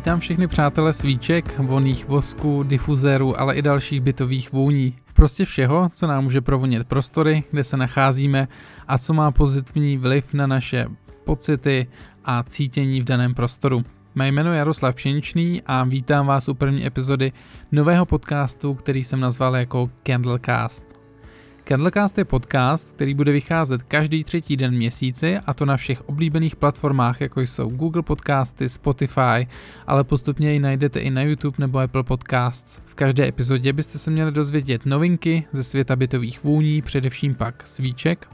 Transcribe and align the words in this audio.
Vítám 0.00 0.20
všechny 0.20 0.46
přátele 0.48 0.92
svíček, 0.92 1.58
voných 1.58 2.08
vosků, 2.08 2.62
difuzérů, 2.62 3.40
ale 3.40 3.54
i 3.54 3.62
dalších 3.62 4.00
bytových 4.00 4.52
vůní. 4.52 4.96
Prostě 5.14 5.44
všeho, 5.44 5.90
co 5.94 6.06
nám 6.06 6.24
může 6.24 6.40
provonět 6.40 6.88
prostory, 6.88 7.44
kde 7.50 7.64
se 7.64 7.76
nacházíme 7.76 8.48
a 8.88 8.98
co 8.98 9.14
má 9.14 9.30
pozitivní 9.30 9.96
vliv 9.96 10.34
na 10.34 10.46
naše 10.46 10.86
pocity 11.24 11.86
a 12.24 12.42
cítění 12.42 13.00
v 13.00 13.04
daném 13.04 13.34
prostoru. 13.34 13.84
Mé 14.14 14.28
jméno 14.28 14.52
je 14.52 14.58
Jaroslav 14.58 14.94
Pšeničný 14.94 15.62
a 15.66 15.84
vítám 15.84 16.26
vás 16.26 16.48
u 16.48 16.54
první 16.54 16.86
epizody 16.86 17.32
nového 17.72 18.06
podcastu, 18.06 18.74
který 18.74 19.04
jsem 19.04 19.20
nazval 19.20 19.56
jako 19.56 19.90
Candlecast. 20.06 20.99
Candlecast 21.70 22.18
je 22.18 22.24
podcast, 22.24 22.92
který 22.92 23.14
bude 23.14 23.32
vycházet 23.32 23.82
každý 23.82 24.24
třetí 24.24 24.56
den 24.56 24.74
měsíci 24.74 25.38
a 25.38 25.54
to 25.54 25.66
na 25.66 25.76
všech 25.76 26.08
oblíbených 26.08 26.56
platformách, 26.56 27.20
jako 27.20 27.40
jsou 27.40 27.68
Google 27.68 28.02
Podcasty, 28.02 28.68
Spotify, 28.68 29.48
ale 29.86 30.04
postupně 30.04 30.52
ji 30.52 30.58
najdete 30.58 31.00
i 31.00 31.10
na 31.10 31.22
YouTube 31.22 31.56
nebo 31.58 31.78
Apple 31.78 32.02
Podcasts. 32.02 32.82
V 32.86 32.94
každé 32.94 33.28
epizodě 33.28 33.72
byste 33.72 33.98
se 33.98 34.10
měli 34.10 34.32
dozvědět 34.32 34.86
novinky 34.86 35.44
ze 35.52 35.64
světa 35.64 35.96
bytových 35.96 36.44
vůní, 36.44 36.82
především 36.82 37.34
pak 37.34 37.66
svíček. 37.66 38.28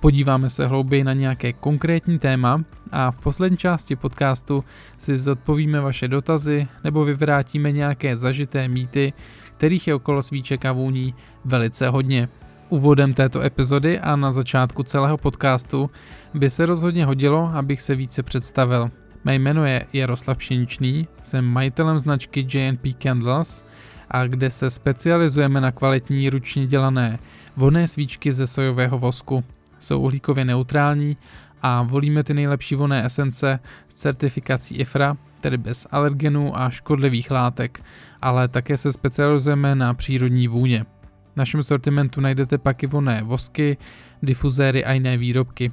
Podíváme 0.00 0.48
se 0.48 0.66
hlouběji 0.66 1.04
na 1.04 1.12
nějaké 1.12 1.52
konkrétní 1.52 2.18
téma 2.18 2.64
a 2.92 3.10
v 3.10 3.20
poslední 3.20 3.58
části 3.58 3.96
podcastu 3.96 4.64
si 4.98 5.18
zodpovíme 5.18 5.80
vaše 5.80 6.08
dotazy 6.08 6.68
nebo 6.84 7.04
vyvrátíme 7.04 7.72
nějaké 7.72 8.16
zažité 8.16 8.68
mýty, 8.68 9.12
kterých 9.56 9.88
je 9.88 9.94
okolo 9.94 10.22
svíček 10.22 10.64
a 10.64 10.72
vůní 10.72 11.14
velice 11.44 11.88
hodně. 11.88 12.28
Úvodem 12.70 13.14
této 13.14 13.40
epizody 13.40 14.00
a 14.00 14.16
na 14.16 14.32
začátku 14.32 14.82
celého 14.82 15.18
podcastu 15.18 15.90
by 16.34 16.50
se 16.50 16.66
rozhodně 16.66 17.04
hodilo, 17.04 17.50
abych 17.54 17.82
se 17.82 17.94
více 17.94 18.22
představil. 18.22 18.90
Mé 19.24 19.34
jméno 19.34 19.64
je 19.64 19.86
Jaroslav 19.92 20.38
Pšeničný, 20.38 21.08
jsem 21.22 21.44
majitelem 21.44 21.98
značky 21.98 22.46
JNP 22.54 22.86
Candles, 23.02 23.64
a 24.10 24.26
kde 24.26 24.50
se 24.50 24.70
specializujeme 24.70 25.60
na 25.60 25.72
kvalitní 25.72 26.30
ručně 26.30 26.66
dělané 26.66 27.18
vonné 27.56 27.88
svíčky 27.88 28.32
ze 28.32 28.46
sojového 28.46 28.98
vosku. 28.98 29.44
Jsou 29.78 30.00
uhlíkově 30.00 30.44
neutrální 30.44 31.16
a 31.62 31.82
volíme 31.82 32.22
ty 32.22 32.34
nejlepší 32.34 32.74
vonné 32.74 33.04
esence 33.04 33.60
s 33.88 33.94
certifikací 33.94 34.76
IFRA, 34.76 35.16
tedy 35.40 35.56
bez 35.56 35.86
alergenů 35.90 36.58
a 36.58 36.70
škodlivých 36.70 37.30
látek, 37.30 37.84
ale 38.22 38.48
také 38.48 38.76
se 38.76 38.92
specializujeme 38.92 39.74
na 39.74 39.94
přírodní 39.94 40.48
vůně. 40.48 40.84
V 41.34 41.36
našem 41.36 41.62
sortimentu 41.62 42.20
najdete 42.20 42.58
pak 42.58 42.82
i 42.82 42.86
voné 42.86 43.22
vosky, 43.22 43.76
difuzéry 44.22 44.84
a 44.84 44.92
jiné 44.92 45.16
výrobky. 45.16 45.72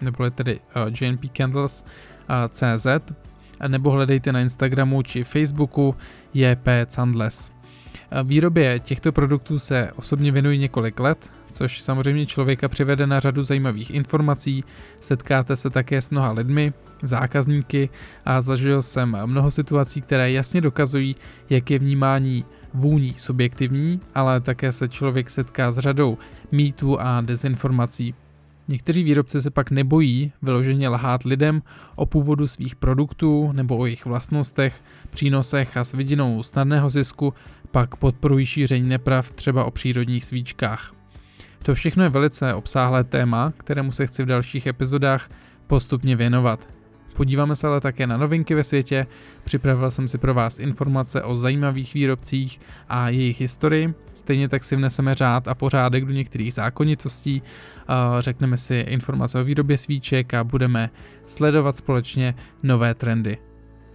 nebo 0.00 0.30
tedy 0.30 0.60
uh, 0.60 0.62
jnpcandles.cz 1.00 2.86
nebo 3.68 3.90
hledejte 3.90 4.32
na 4.32 4.40
Instagramu 4.40 5.02
či 5.02 5.24
Facebooku 5.24 5.94
JP 6.34 6.68
Candles. 6.86 7.52
Výrobě 8.24 8.78
těchto 8.78 9.12
produktů 9.12 9.58
se 9.58 9.90
osobně 9.96 10.32
věnuji 10.32 10.58
několik 10.58 11.00
let, 11.00 11.30
což 11.50 11.82
samozřejmě 11.82 12.26
člověka 12.26 12.68
přivede 12.68 13.06
na 13.06 13.20
řadu 13.20 13.42
zajímavých 13.42 13.90
informací, 13.90 14.64
setkáte 15.00 15.56
se 15.56 15.70
také 15.70 16.02
s 16.02 16.10
mnoha 16.10 16.32
lidmi, 16.32 16.72
zákazníky 17.02 17.88
a 18.24 18.40
zažil 18.40 18.82
jsem 18.82 19.16
mnoho 19.26 19.50
situací, 19.50 20.00
které 20.00 20.30
jasně 20.32 20.60
dokazují, 20.60 21.16
jak 21.50 21.70
je 21.70 21.78
vnímání 21.78 22.44
vůní 22.74 23.14
subjektivní, 23.14 24.00
ale 24.14 24.40
také 24.40 24.72
se 24.72 24.88
člověk 24.88 25.30
setká 25.30 25.72
s 25.72 25.78
řadou 25.78 26.18
mýtů 26.52 27.00
a 27.00 27.20
dezinformací. 27.20 28.14
Někteří 28.68 29.02
výrobci 29.02 29.42
se 29.42 29.50
pak 29.50 29.70
nebojí 29.70 30.32
vyloženě 30.42 30.88
lhát 30.88 31.22
lidem 31.22 31.62
o 31.96 32.06
původu 32.06 32.46
svých 32.46 32.76
produktů 32.76 33.52
nebo 33.52 33.76
o 33.76 33.86
jejich 33.86 34.06
vlastnostech, 34.06 34.82
přínosech 35.10 35.76
a 35.76 35.84
s 35.84 35.92
vidinou 35.92 36.42
snadného 36.42 36.90
zisku 36.90 37.34
pak 37.70 37.96
podporují 37.96 38.46
šíření 38.46 38.88
neprav 38.88 39.30
třeba 39.30 39.64
o 39.64 39.70
přírodních 39.70 40.24
svíčkách. 40.24 40.94
To 41.62 41.74
všechno 41.74 42.02
je 42.02 42.08
velice 42.08 42.54
obsáhlé 42.54 43.04
téma, 43.04 43.52
kterému 43.56 43.92
se 43.92 44.06
chci 44.06 44.22
v 44.22 44.26
dalších 44.26 44.66
epizodách 44.66 45.30
postupně 45.66 46.16
věnovat. 46.16 46.77
Podíváme 47.18 47.56
se 47.56 47.66
ale 47.66 47.80
také 47.80 48.06
na 48.06 48.16
novinky 48.16 48.54
ve 48.54 48.64
světě, 48.64 49.06
připravil 49.44 49.90
jsem 49.90 50.08
si 50.08 50.18
pro 50.18 50.34
vás 50.34 50.58
informace 50.58 51.22
o 51.22 51.36
zajímavých 51.36 51.94
výrobcích 51.94 52.60
a 52.88 53.08
jejich 53.08 53.40
historii, 53.40 53.94
stejně 54.12 54.48
tak 54.48 54.64
si 54.64 54.76
vneseme 54.76 55.14
řád 55.14 55.48
a 55.48 55.54
pořádek 55.54 56.04
do 56.04 56.12
některých 56.12 56.52
zákonitostí, 56.54 57.42
řekneme 58.18 58.56
si 58.56 58.74
informace 58.74 59.40
o 59.40 59.44
výrobě 59.44 59.78
svíček 59.78 60.34
a 60.34 60.44
budeme 60.44 60.90
sledovat 61.26 61.76
společně 61.76 62.34
nové 62.62 62.94
trendy. 62.94 63.38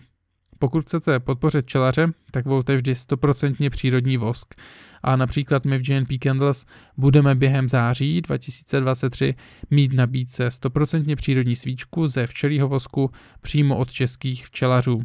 Pokud 0.58 0.80
chcete 0.80 1.20
podpořit 1.20 1.66
čelaře, 1.66 2.12
tak 2.30 2.46
volte 2.46 2.76
vždy 2.76 2.92
100% 2.92 3.70
přírodní 3.70 4.16
vosk. 4.16 4.54
A 5.02 5.16
například 5.16 5.64
my 5.64 5.78
v 5.78 5.82
GNP 5.82 6.08
Candles 6.22 6.66
budeme 6.96 7.34
během 7.34 7.68
září 7.68 8.20
2023 8.20 9.34
mít 9.70 9.92
nabídce 9.92 10.48
100% 10.48 11.16
přírodní 11.16 11.56
svíčku 11.56 12.08
ze 12.08 12.26
včelího 12.26 12.68
vosku 12.68 13.10
přímo 13.40 13.76
od 13.76 13.92
českých 13.92 14.46
včelařů. 14.46 15.02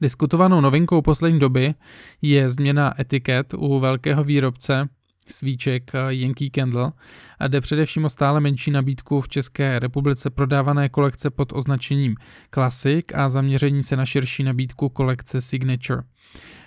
Diskutovanou 0.00 0.60
novinkou 0.60 1.02
poslední 1.02 1.38
doby 1.38 1.74
je 2.22 2.50
změna 2.50 3.00
etiket 3.00 3.54
u 3.54 3.78
velkého 3.78 4.24
výrobce 4.24 4.88
svíček 5.32 5.92
Yankee 6.08 6.50
Candle 6.50 6.92
a 7.38 7.48
jde 7.48 7.60
především 7.60 8.04
o 8.04 8.10
stále 8.10 8.40
menší 8.40 8.70
nabídku 8.70 9.20
v 9.20 9.28
České 9.28 9.78
republice 9.78 10.30
prodávané 10.30 10.88
kolekce 10.88 11.30
pod 11.30 11.52
označením 11.52 12.16
Classic 12.54 13.06
a 13.14 13.28
zaměření 13.28 13.82
se 13.82 13.96
na 13.96 14.04
širší 14.06 14.42
nabídku 14.42 14.88
kolekce 14.88 15.40
Signature. 15.40 16.02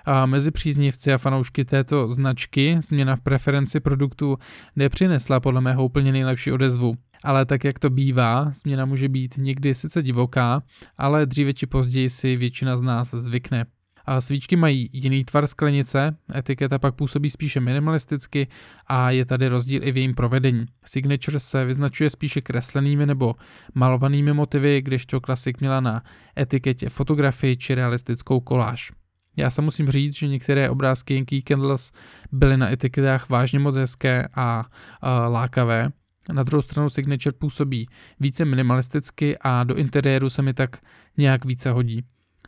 A 0.05 0.25
mezi 0.25 0.51
příznivci 0.51 1.13
a 1.13 1.17
fanoušky 1.17 1.65
této 1.65 2.07
značky 2.07 2.77
změna 2.79 3.15
v 3.15 3.21
preferenci 3.21 3.79
produktů 3.79 4.37
nepřinesla 4.75 5.39
podle 5.39 5.61
mého 5.61 5.85
úplně 5.85 6.11
nejlepší 6.11 6.51
odezvu. 6.51 6.93
Ale 7.23 7.45
tak 7.45 7.63
jak 7.63 7.79
to 7.79 7.89
bývá, 7.89 8.51
změna 8.51 8.85
může 8.85 9.09
být 9.09 9.37
někdy 9.37 9.75
sice 9.75 10.03
divoká, 10.03 10.63
ale 10.97 11.25
dříve 11.25 11.53
či 11.53 11.67
později 11.67 12.09
si 12.09 12.35
většina 12.35 12.77
z 12.77 12.81
nás 12.81 13.11
zvykne. 13.13 13.65
A 14.05 14.21
svíčky 14.21 14.55
mají 14.55 14.89
jiný 14.93 15.25
tvar 15.25 15.47
sklenice, 15.47 16.15
etiketa 16.35 16.79
pak 16.79 16.95
působí 16.95 17.29
spíše 17.29 17.59
minimalisticky 17.59 18.47
a 18.87 19.11
je 19.11 19.25
tady 19.25 19.47
rozdíl 19.47 19.83
i 19.83 19.91
v 19.91 19.97
jejím 19.97 20.15
provedení. 20.15 20.65
Signature 20.85 21.39
se 21.39 21.65
vyznačuje 21.65 22.09
spíše 22.09 22.41
kreslenými 22.41 23.05
nebo 23.05 23.35
malovanými 23.73 24.33
motivy, 24.33 24.81
kdežto 24.81 25.21
klasik 25.21 25.59
měla 25.59 25.79
na 25.79 26.03
etiketě 26.39 26.89
fotografii 26.89 27.57
či 27.57 27.75
realistickou 27.75 28.39
koláž. 28.39 28.91
Já 29.37 29.49
se 29.49 29.61
musím 29.61 29.89
říct, 29.89 30.15
že 30.15 30.27
některé 30.27 30.69
obrázky 30.69 31.15
Yankee 31.15 31.41
Candles 31.41 31.91
byly 32.31 32.57
na 32.57 32.71
etiketách 32.71 33.29
vážně 33.29 33.59
moc 33.59 33.75
hezké 33.75 34.27
a, 34.33 34.65
a 35.01 35.27
lákavé. 35.27 35.89
Na 36.33 36.43
druhou 36.43 36.61
stranu 36.61 36.89
Signature 36.89 37.33
působí 37.39 37.87
více 38.19 38.45
minimalisticky 38.45 39.37
a 39.41 39.63
do 39.63 39.75
interiéru 39.75 40.29
se 40.29 40.41
mi 40.41 40.53
tak 40.53 40.77
nějak 41.17 41.45
více 41.45 41.71
hodí. 41.71 42.03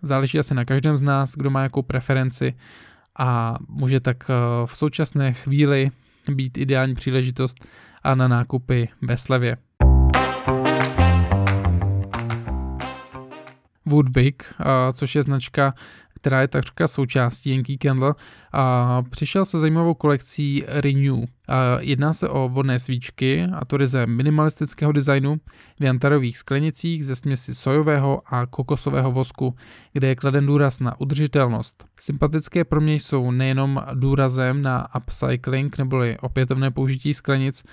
Záleží 0.05 0.39
asi 0.39 0.53
na 0.53 0.65
každém 0.65 0.97
z 0.97 1.01
nás, 1.01 1.33
kdo 1.35 1.49
má 1.49 1.63
jakou 1.63 1.81
preferenci 1.81 2.53
a 3.19 3.55
může 3.69 3.99
tak 3.99 4.29
eh, 4.29 4.33
v 4.65 4.77
současné 4.77 5.33
chvíli 5.33 5.91
být 6.29 6.57
ideální 6.57 6.95
příležitost 6.95 7.65
a 8.03 8.15
na 8.15 8.27
nákupy 8.27 8.89
ve 9.01 9.17
slevě. 9.17 9.57
Woodwick, 13.85 14.43
eh, 14.43 14.65
což 14.93 15.15
je 15.15 15.23
značka 15.23 15.73
která 16.25 16.41
je 16.41 16.47
takřka 16.47 16.87
součástí 16.87 17.49
Yankee 17.49 17.77
Candle, 17.77 18.13
a 18.53 19.03
přišel 19.09 19.45
se 19.45 19.59
zajímavou 19.59 19.93
kolekcí 19.93 20.63
Renew. 20.67 21.23
A 21.47 21.79
jedná 21.79 22.13
se 22.13 22.29
o 22.29 22.49
vodné 22.49 22.79
svíčky, 22.79 23.43
a 23.43 23.65
to 23.65 23.77
ryze 23.77 24.05
minimalistického 24.05 24.91
designu, 24.91 25.37
v 25.79 25.83
jantarových 25.83 26.37
sklenicích 26.37 27.05
ze 27.05 27.15
směsi 27.15 27.55
sojového 27.55 28.21
a 28.25 28.45
kokosového 28.45 29.11
vosku, 29.11 29.55
kde 29.93 30.07
je 30.07 30.15
kladen 30.15 30.45
důraz 30.45 30.79
na 30.79 30.99
udržitelnost. 30.99 31.85
Sympatické 31.99 32.63
pro 32.63 32.81
mě 32.81 32.93
jsou 32.93 33.31
nejenom 33.31 33.81
důrazem 33.93 34.61
na 34.61 34.95
upcycling 34.95 35.77
neboli 35.77 36.17
opětovné 36.21 36.71
použití 36.71 37.13
sklenic, 37.13 37.63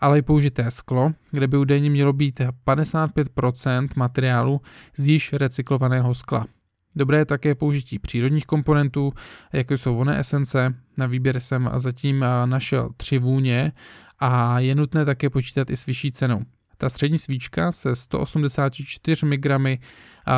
ale 0.00 0.18
i 0.18 0.22
použité 0.22 0.70
sklo, 0.70 1.12
kde 1.30 1.46
by 1.46 1.56
údajně 1.56 1.90
mělo 1.90 2.12
být 2.12 2.40
55% 2.66 3.88
materiálu 3.96 4.60
z 4.96 5.08
již 5.08 5.32
recyklovaného 5.32 6.14
skla. 6.14 6.46
Dobré 6.96 7.18
je 7.18 7.24
také 7.24 7.54
použití 7.54 7.98
přírodních 7.98 8.46
komponentů, 8.46 9.12
jako 9.52 9.74
jsou 9.74 9.96
voné 9.96 10.18
esence. 10.18 10.74
Na 10.98 11.06
výběr 11.06 11.40
jsem 11.40 11.70
zatím 11.76 12.24
našel 12.44 12.90
tři 12.96 13.18
vůně 13.18 13.72
a 14.18 14.58
je 14.58 14.74
nutné 14.74 15.04
také 15.04 15.30
počítat 15.30 15.70
i 15.70 15.76
s 15.76 15.86
vyšší 15.86 16.12
cenou. 16.12 16.42
Ta 16.78 16.88
střední 16.88 17.18
svíčka 17.18 17.72
se 17.72 17.96
184 17.96 19.26
mg 19.26 19.80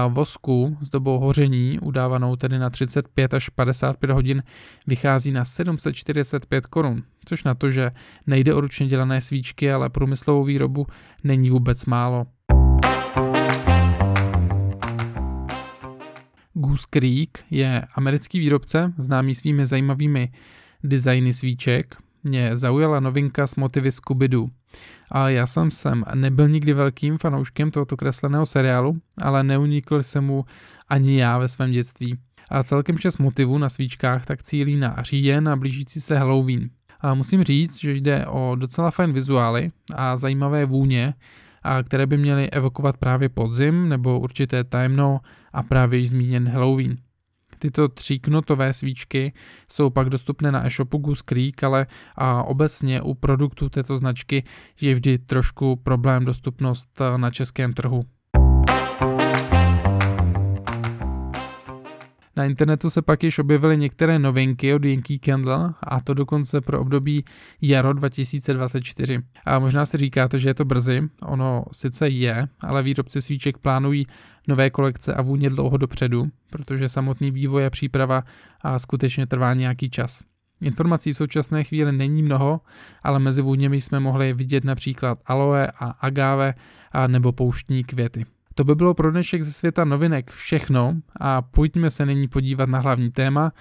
vosku 0.08 0.76
s 0.80 0.90
dobou 0.90 1.18
hoření, 1.18 1.78
udávanou 1.80 2.36
tedy 2.36 2.58
na 2.58 2.70
35 2.70 3.34
až 3.34 3.48
55 3.48 4.10
hodin, 4.10 4.42
vychází 4.86 5.32
na 5.32 5.44
745 5.44 6.66
korun, 6.66 7.02
což 7.24 7.44
na 7.44 7.54
to, 7.54 7.70
že 7.70 7.90
nejde 8.26 8.54
o 8.54 8.60
ručně 8.60 8.86
dělané 8.86 9.20
svíčky, 9.20 9.72
ale 9.72 9.90
průmyslovou 9.90 10.44
výrobu, 10.44 10.86
není 11.24 11.50
vůbec 11.50 11.84
málo. 11.84 12.26
Goose 16.62 16.86
Creek 16.90 17.44
je 17.50 17.82
americký 17.94 18.38
výrobce, 18.38 18.92
známý 18.96 19.34
svými 19.34 19.66
zajímavými 19.66 20.32
designy 20.84 21.32
svíček. 21.32 21.96
Mě 22.24 22.56
zaujala 22.56 23.00
novinka 23.00 23.46
s 23.46 23.56
motivy 23.56 23.88
Scooby-Doo. 23.88 24.50
A 25.10 25.28
já 25.28 25.46
jsem 25.46 25.70
sem 25.70 26.04
nebyl 26.14 26.48
nikdy 26.48 26.72
velkým 26.72 27.18
fanouškem 27.18 27.70
tohoto 27.70 27.96
kresleného 27.96 28.46
seriálu, 28.46 28.96
ale 29.22 29.44
neunikl 29.44 30.02
se 30.02 30.20
mu 30.20 30.44
ani 30.88 31.20
já 31.20 31.38
ve 31.38 31.48
svém 31.48 31.72
dětství. 31.72 32.18
A 32.50 32.62
celkem 32.62 32.98
šest 32.98 33.18
motivů 33.18 33.58
na 33.58 33.68
svíčkách 33.68 34.26
tak 34.26 34.42
cílí 34.42 34.76
na 34.76 34.96
říjen 35.02 35.48
a 35.48 35.56
blížící 35.56 36.00
se 36.00 36.18
Halloween. 36.18 36.70
A 37.00 37.14
musím 37.14 37.44
říct, 37.44 37.80
že 37.80 37.92
jde 37.92 38.26
o 38.26 38.56
docela 38.58 38.90
fajn 38.90 39.12
vizuály 39.12 39.70
a 39.94 40.16
zajímavé 40.16 40.64
vůně, 40.64 41.14
a 41.62 41.82
které 41.82 42.06
by 42.06 42.18
měly 42.18 42.50
evokovat 42.50 42.96
právě 42.96 43.28
podzim 43.28 43.88
nebo 43.88 44.20
určité 44.20 44.64
tajemno 44.64 45.20
a 45.52 45.62
právě 45.62 45.98
již 45.98 46.10
zmíněn 46.10 46.48
Halloween. 46.48 46.96
Tyto 47.58 47.88
tříknotové 47.88 48.72
svíčky 48.72 49.32
jsou 49.70 49.90
pak 49.90 50.08
dostupné 50.08 50.52
na 50.52 50.66
e-shopu 50.66 50.98
Goose 50.98 51.22
Creek, 51.26 51.64
ale 51.64 51.86
a 52.16 52.42
obecně 52.42 53.02
u 53.02 53.14
produktů 53.14 53.68
této 53.68 53.98
značky 53.98 54.44
je 54.80 54.94
vždy 54.94 55.18
trošku 55.18 55.76
problém 55.76 56.24
dostupnost 56.24 57.00
na 57.16 57.30
českém 57.30 57.72
trhu. 57.72 58.02
Na 62.36 62.44
internetu 62.44 62.90
se 62.90 63.02
pak 63.02 63.22
již 63.24 63.38
objevily 63.38 63.76
některé 63.76 64.18
novinky 64.18 64.74
od 64.74 64.84
Yankee 64.84 65.18
Candle 65.18 65.74
a 65.82 66.00
to 66.00 66.14
dokonce 66.14 66.60
pro 66.60 66.80
období 66.80 67.24
jaro 67.62 67.92
2024. 67.92 69.18
A 69.46 69.58
možná 69.58 69.86
si 69.86 69.96
říkáte, 69.96 70.38
že 70.38 70.48
je 70.48 70.54
to 70.54 70.64
brzy, 70.64 71.02
ono 71.26 71.64
sice 71.72 72.08
je, 72.08 72.48
ale 72.60 72.82
výrobci 72.82 73.22
svíček 73.22 73.58
plánují 73.58 74.06
nové 74.48 74.70
kolekce 74.70 75.14
a 75.14 75.22
vůně 75.22 75.50
dlouho 75.50 75.76
dopředu, 75.76 76.28
protože 76.50 76.88
samotný 76.88 77.30
vývoj 77.30 77.66
a 77.66 77.70
příprava 77.70 78.24
a 78.60 78.78
skutečně 78.78 79.26
trvá 79.26 79.54
nějaký 79.54 79.90
čas. 79.90 80.22
Informací 80.60 81.12
v 81.12 81.16
současné 81.16 81.64
chvíli 81.64 81.92
není 81.92 82.22
mnoho, 82.22 82.60
ale 83.02 83.18
mezi 83.18 83.42
vůněmi 83.42 83.80
jsme 83.80 84.00
mohli 84.00 84.32
vidět 84.32 84.64
například 84.64 85.18
aloe 85.26 85.72
a 85.78 85.86
agave 85.86 86.54
a 86.92 87.06
nebo 87.06 87.32
pouštní 87.32 87.84
květy. 87.84 88.24
To 88.54 88.64
by 88.64 88.74
bylo 88.74 88.94
pro 88.94 89.10
dnešek 89.10 89.42
ze 89.42 89.52
světa 89.52 89.84
novinek 89.84 90.30
všechno 90.30 90.96
a 91.20 91.42
pojďme 91.42 91.90
se 91.90 92.06
nyní 92.06 92.28
podívat 92.28 92.68
na 92.68 92.78
hlavní 92.78 93.10
téma, 93.10 93.52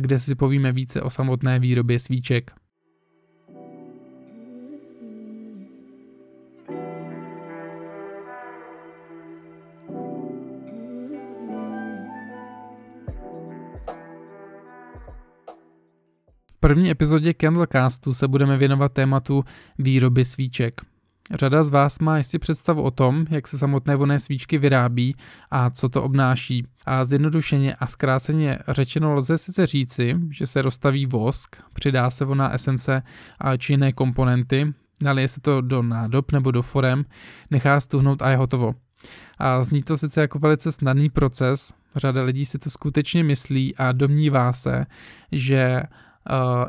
kde 0.00 0.18
si 0.18 0.34
povíme 0.34 0.72
více 0.72 1.02
o 1.02 1.10
samotné 1.10 1.58
výrobě 1.58 1.98
svíček. 1.98 2.50
V 16.48 16.58
první 16.60 16.90
epizodě 16.90 17.34
Candlecastu 17.34 18.14
se 18.14 18.28
budeme 18.28 18.56
věnovat 18.56 18.92
tématu 18.92 19.44
výroby 19.78 20.24
svíček. 20.24 20.89
Řada 21.34 21.64
z 21.64 21.70
vás 21.70 21.98
má 21.98 22.18
jistě 22.18 22.38
představu 22.38 22.82
o 22.82 22.90
tom, 22.90 23.26
jak 23.30 23.48
se 23.48 23.58
samotné 23.58 23.96
vonné 23.96 24.20
svíčky 24.20 24.58
vyrábí 24.58 25.16
a 25.50 25.70
co 25.70 25.88
to 25.88 26.02
obnáší. 26.02 26.66
A 26.86 27.04
zjednodušeně 27.04 27.74
a 27.74 27.86
zkráceně 27.86 28.58
řečeno 28.68 29.14
lze 29.14 29.38
sice 29.38 29.66
říci, 29.66 30.16
že 30.30 30.46
se 30.46 30.62
rozstaví 30.62 31.06
vosk, 31.06 31.56
přidá 31.72 32.10
se 32.10 32.24
voná 32.24 32.52
esence 32.52 33.02
a 33.38 33.56
či 33.56 33.72
jiné 33.72 33.92
komponenty, 33.92 34.72
nalije 35.02 35.28
se 35.28 35.40
to 35.40 35.60
do 35.60 35.82
nádob 35.82 36.32
nebo 36.32 36.50
do 36.50 36.62
forem, 36.62 37.04
nechá 37.50 37.80
stuhnout 37.80 38.22
a 38.22 38.30
je 38.30 38.36
hotovo. 38.36 38.74
A 39.38 39.64
zní 39.64 39.82
to 39.82 39.96
sice 39.96 40.20
jako 40.20 40.38
velice 40.38 40.72
snadný 40.72 41.10
proces, 41.10 41.74
řada 41.96 42.22
lidí 42.22 42.44
si 42.44 42.58
to 42.58 42.70
skutečně 42.70 43.24
myslí 43.24 43.76
a 43.76 43.92
domnívá 43.92 44.52
se, 44.52 44.86
že 45.32 45.82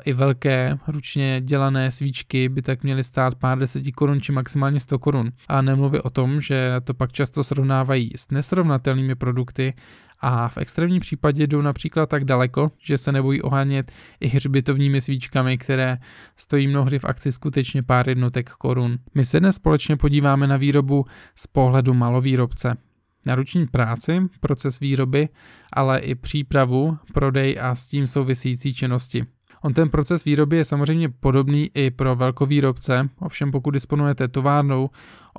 i 0.06 0.14
velké 0.14 0.78
ručně 0.88 1.42
dělané 1.42 1.92
svíčky 1.92 2.50
by 2.50 2.62
tak 2.62 2.84
měly 2.84 3.04
stát 3.04 3.36
pár 3.36 3.60
deseti 3.60 3.92
korun 3.92 4.22
či 4.22 4.32
maximálně 4.32 4.80
100 4.80 5.00
korun. 5.00 5.32
A 5.48 5.62
nemluví 5.62 6.00
o 6.00 6.10
tom, 6.10 6.42
že 6.42 6.76
to 6.84 6.94
pak 6.94 7.12
často 7.12 7.44
srovnávají 7.44 8.12
s 8.16 8.32
nesrovnatelnými 8.32 9.16
produkty 9.16 9.74
a 10.22 10.48
v 10.48 10.58
extrémním 10.58 11.00
případě 11.00 11.48
jdou 11.48 11.62
například 11.62 12.10
tak 12.10 12.26
daleko, 12.26 12.72
že 12.80 12.98
se 12.98 13.12
nebojí 13.12 13.42
ohánět 13.42 13.92
i 14.20 14.28
hřbitovními 14.28 15.02
svíčkami, 15.02 15.58
které 15.58 15.98
stojí 16.38 16.68
mnohdy 16.68 17.00
v 17.00 17.06
akci 17.06 17.32
skutečně 17.32 17.84
pár 17.84 18.10
jednotek 18.10 18.50
korun. 18.50 18.98
My 19.16 19.26
se 19.26 19.40
dnes 19.40 19.56
společně 19.56 19.98
podíváme 19.98 20.48
na 20.48 20.58
výrobu 20.58 21.06
z 21.36 21.48
pohledu 21.48 21.94
malovýrobce. 21.94 22.78
Na 23.26 23.36
ruční 23.36 23.68
práci, 23.68 24.22
proces 24.40 24.80
výroby, 24.80 25.30
ale 25.74 26.00
i 26.00 26.16
přípravu, 26.16 26.98
prodej 27.14 27.58
a 27.62 27.76
s 27.76 27.88
tím 27.88 28.08
související 28.08 28.74
činnosti. 28.74 29.26
On 29.64 29.74
ten 29.74 29.90
proces 29.90 30.24
výroby 30.24 30.58
je 30.58 30.66
samozřejmě 30.66 31.10
podobný 31.10 31.70
i 31.74 31.92
pro 31.92 32.16
velkovýrobce, 32.16 33.10
ovšem 33.20 33.52
pokud 33.52 33.72
disponujete 33.72 34.28
továrnou 34.28 34.90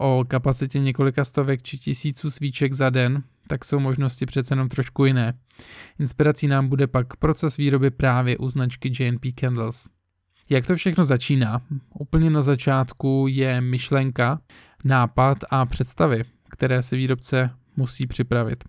o 0.00 0.24
kapacitě 0.28 0.78
několika 0.78 1.24
stovek 1.24 1.62
či 1.62 1.78
tisíců 1.78 2.30
svíček 2.30 2.72
za 2.72 2.90
den, 2.90 3.22
tak 3.46 3.64
jsou 3.64 3.78
možnosti 3.80 4.26
přece 4.26 4.52
jenom 4.52 4.68
trošku 4.68 5.04
jiné. 5.04 5.34
Inspirací 5.98 6.46
nám 6.46 6.68
bude 6.68 6.86
pak 6.86 7.16
proces 7.16 7.56
výroby 7.56 7.90
právě 7.90 8.38
u 8.38 8.50
značky 8.50 8.92
JNP 8.98 9.24
Candles. 9.40 9.88
Jak 10.50 10.66
to 10.66 10.76
všechno 10.76 11.04
začíná? 11.04 11.62
Úplně 11.98 12.30
na 12.30 12.42
začátku 12.42 13.26
je 13.28 13.60
myšlenka, 13.60 14.40
nápad 14.84 15.38
a 15.50 15.66
představy, 15.66 16.24
které 16.50 16.82
si 16.82 16.96
výrobce 16.96 17.50
musí 17.76 18.06
připravit. 18.06 18.64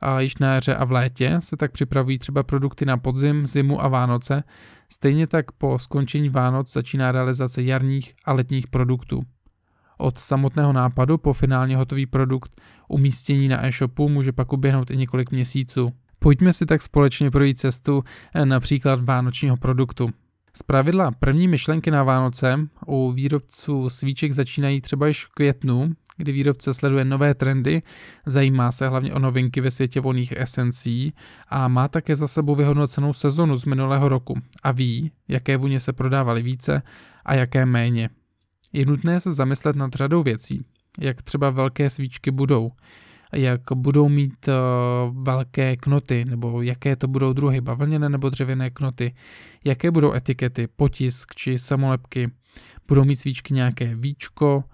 A 0.00 0.20
již 0.20 0.38
na 0.38 0.54
jaře 0.54 0.76
a 0.76 0.84
v 0.84 0.92
létě 0.92 1.36
se 1.40 1.56
tak 1.56 1.72
připravují 1.72 2.18
třeba 2.18 2.42
produkty 2.42 2.84
na 2.84 2.96
podzim, 2.96 3.46
zimu 3.46 3.84
a 3.84 3.88
Vánoce. 3.88 4.42
Stejně 4.94 5.26
tak 5.26 5.52
po 5.52 5.78
skončení 5.78 6.28
Vánoc 6.28 6.72
začíná 6.72 7.12
realizace 7.12 7.62
jarních 7.62 8.14
a 8.24 8.32
letních 8.32 8.66
produktů. 8.66 9.22
Od 9.98 10.18
samotného 10.18 10.72
nápadu 10.72 11.18
po 11.18 11.32
finálně 11.32 11.76
hotový 11.76 12.06
produkt 12.06 12.60
umístění 12.88 13.48
na 13.48 13.66
e-shopu 13.66 14.08
může 14.08 14.32
pak 14.32 14.52
uběhnout 14.52 14.90
i 14.90 14.96
několik 14.96 15.30
měsíců. 15.30 15.92
Pojďme 16.18 16.52
si 16.52 16.66
tak 16.66 16.82
společně 16.82 17.30
projít 17.30 17.58
cestu 17.58 18.04
eh, 18.34 18.46
například 18.46 19.00
vánočního 19.00 19.56
produktu. 19.56 20.10
Z 20.56 20.62
pravidla 20.62 21.10
první 21.10 21.48
myšlenky 21.48 21.90
na 21.90 22.02
Vánoce 22.02 22.58
u 22.86 23.12
výrobců 23.12 23.90
svíček 23.90 24.32
začínají 24.32 24.80
třeba 24.80 25.06
již 25.06 25.24
v 25.24 25.28
květnu, 25.28 25.90
kdy 26.16 26.32
výrobce 26.32 26.74
sleduje 26.74 27.04
nové 27.04 27.34
trendy, 27.34 27.82
zajímá 28.26 28.72
se 28.72 28.88
hlavně 28.88 29.14
o 29.14 29.18
novinky 29.18 29.60
ve 29.60 29.70
světě 29.70 30.00
volných 30.00 30.32
esencí 30.36 31.12
a 31.48 31.68
má 31.68 31.88
také 31.88 32.16
za 32.16 32.28
sebou 32.28 32.54
vyhodnocenou 32.54 33.12
sezonu 33.12 33.56
z 33.56 33.64
minulého 33.64 34.08
roku 34.08 34.34
a 34.62 34.72
ví, 34.72 35.10
jaké 35.28 35.56
vůně 35.56 35.80
se 35.80 35.92
prodávaly 35.92 36.42
více 36.42 36.82
a 37.24 37.34
jaké 37.34 37.66
méně. 37.66 38.10
Je 38.72 38.86
nutné 38.86 39.20
se 39.20 39.32
zamyslet 39.32 39.76
nad 39.76 39.92
řadou 39.92 40.22
věcí, 40.22 40.64
jak 41.00 41.22
třeba 41.22 41.50
velké 41.50 41.90
svíčky 41.90 42.30
budou, 42.30 42.70
jak 43.32 43.60
budou 43.74 44.08
mít 44.08 44.48
uh, 44.48 45.24
velké 45.24 45.76
knoty, 45.76 46.24
nebo 46.28 46.62
jaké 46.62 46.96
to 46.96 47.08
budou 47.08 47.32
druhy, 47.32 47.60
bavlněné 47.60 48.08
nebo 48.08 48.28
dřevěné 48.28 48.70
knoty, 48.70 49.14
jaké 49.64 49.90
budou 49.90 50.12
etikety, 50.12 50.66
potisk 50.76 51.34
či 51.34 51.58
samolepky, 51.58 52.30
budou 52.88 53.04
mít 53.04 53.16
svíčky 53.16 53.54
nějaké 53.54 53.94
víčko, 53.94 54.64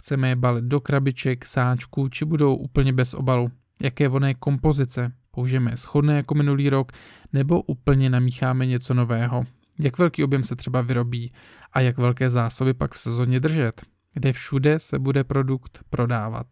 chceme 0.00 0.28
je 0.28 0.36
balit 0.36 0.64
do 0.64 0.80
krabiček, 0.80 1.44
sáčků, 1.46 2.08
či 2.08 2.24
budou 2.24 2.56
úplně 2.56 2.92
bez 2.92 3.14
obalu, 3.14 3.50
jaké 3.82 4.08
voné 4.08 4.34
kompozice, 4.34 5.12
použijeme 5.30 5.76
schodné 5.76 6.16
jako 6.16 6.34
minulý 6.34 6.70
rok, 6.70 6.92
nebo 7.32 7.62
úplně 7.62 8.10
namícháme 8.10 8.66
něco 8.66 8.94
nového, 8.94 9.44
jak 9.78 9.98
velký 9.98 10.24
objem 10.24 10.42
se 10.42 10.56
třeba 10.56 10.80
vyrobí? 10.80 11.32
A 11.72 11.80
jak 11.80 11.98
velké 11.98 12.30
zásoby 12.30 12.74
pak 12.74 12.94
v 12.94 12.98
sezóně 12.98 13.40
držet, 13.40 13.82
kde 14.14 14.32
všude 14.32 14.78
se 14.78 14.98
bude 14.98 15.24
produkt 15.24 15.80
prodávat. 15.90 16.46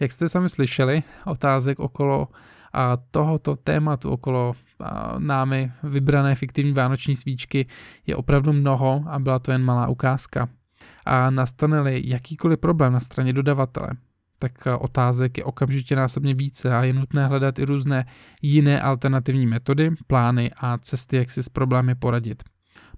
Jak 0.00 0.12
jste 0.12 0.28
sami 0.28 0.48
slyšeli, 0.48 1.02
otázek 1.26 1.78
okolo 1.78 2.28
a 2.72 2.96
tohoto 2.96 3.56
tématu, 3.56 4.10
okolo 4.10 4.54
námi 5.18 5.72
vybrané 5.82 6.34
fiktivní 6.34 6.72
vánoční 6.72 7.16
svíčky 7.16 7.66
je 8.06 8.16
opravdu 8.16 8.52
mnoho 8.52 9.04
a 9.06 9.18
byla 9.18 9.38
to 9.38 9.52
jen 9.52 9.62
malá 9.62 9.88
ukázka. 9.88 10.48
A 11.04 11.30
nastane-li 11.30 12.02
jakýkoliv 12.04 12.58
problém 12.58 12.92
na 12.92 13.00
straně 13.00 13.32
dodavatele, 13.32 13.88
tak 14.38 14.52
otázek 14.78 15.38
je 15.38 15.44
okamžitě 15.44 15.96
násobně 15.96 16.34
více 16.34 16.76
a 16.76 16.84
je 16.84 16.92
nutné 16.92 17.26
hledat 17.26 17.58
i 17.58 17.64
různé 17.64 18.06
jiné 18.42 18.80
alternativní 18.80 19.46
metody, 19.46 19.90
plány 20.06 20.50
a 20.56 20.78
cesty, 20.78 21.16
jak 21.16 21.30
si 21.30 21.42
s 21.42 21.48
problémy 21.48 21.94
poradit. 21.94 22.42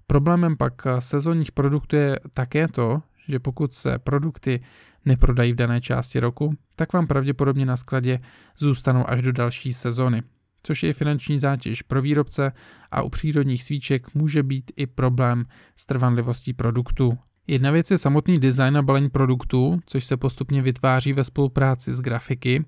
Problémem 0.07 0.57
pak 0.57 0.83
sezónních 0.99 1.53
produktů 1.53 1.97
je 1.97 2.21
také 2.35 2.69
to, 2.69 3.03
že 3.29 3.39
pokud 3.39 3.73
se 3.73 3.99
produkty 3.99 4.61
neprodají 5.05 5.53
v 5.53 5.57
dané 5.57 5.81
části 5.81 6.21
roku, 6.21 6.55
tak 6.77 6.93
vám 6.93 7.07
pravděpodobně 7.07 7.67
na 7.67 7.77
skladě 7.77 8.21
zůstanou 8.59 9.11
až 9.11 9.23
do 9.23 9.33
další 9.33 9.73
sezony, 9.73 10.23
což 10.63 10.83
je 10.83 10.93
finanční 10.93 11.39
zátěž 11.39 11.83
pro 11.83 12.03
výrobce 12.03 12.53
a 12.91 13.03
u 13.03 13.09
přírodních 13.09 13.65
svíček 13.65 14.15
může 14.15 14.43
být 14.43 14.73
i 14.77 14.87
problém 14.87 15.45
s 15.77 15.87
trvanlivostí 15.87 16.53
produktu 16.53 17.19
Jedna 17.47 17.71
věc 17.71 17.91
je 17.91 17.99
samotný 17.99 18.39
design 18.39 18.77
a 18.77 18.83
balení 18.83 19.11
produktů, 19.11 19.81
což 19.87 20.05
se 20.05 20.17
postupně 20.17 20.63
vytváří 20.63 21.13
ve 21.13 21.25
spolupráci 21.25 21.93
s 21.93 22.01
grafiky. 22.01 22.65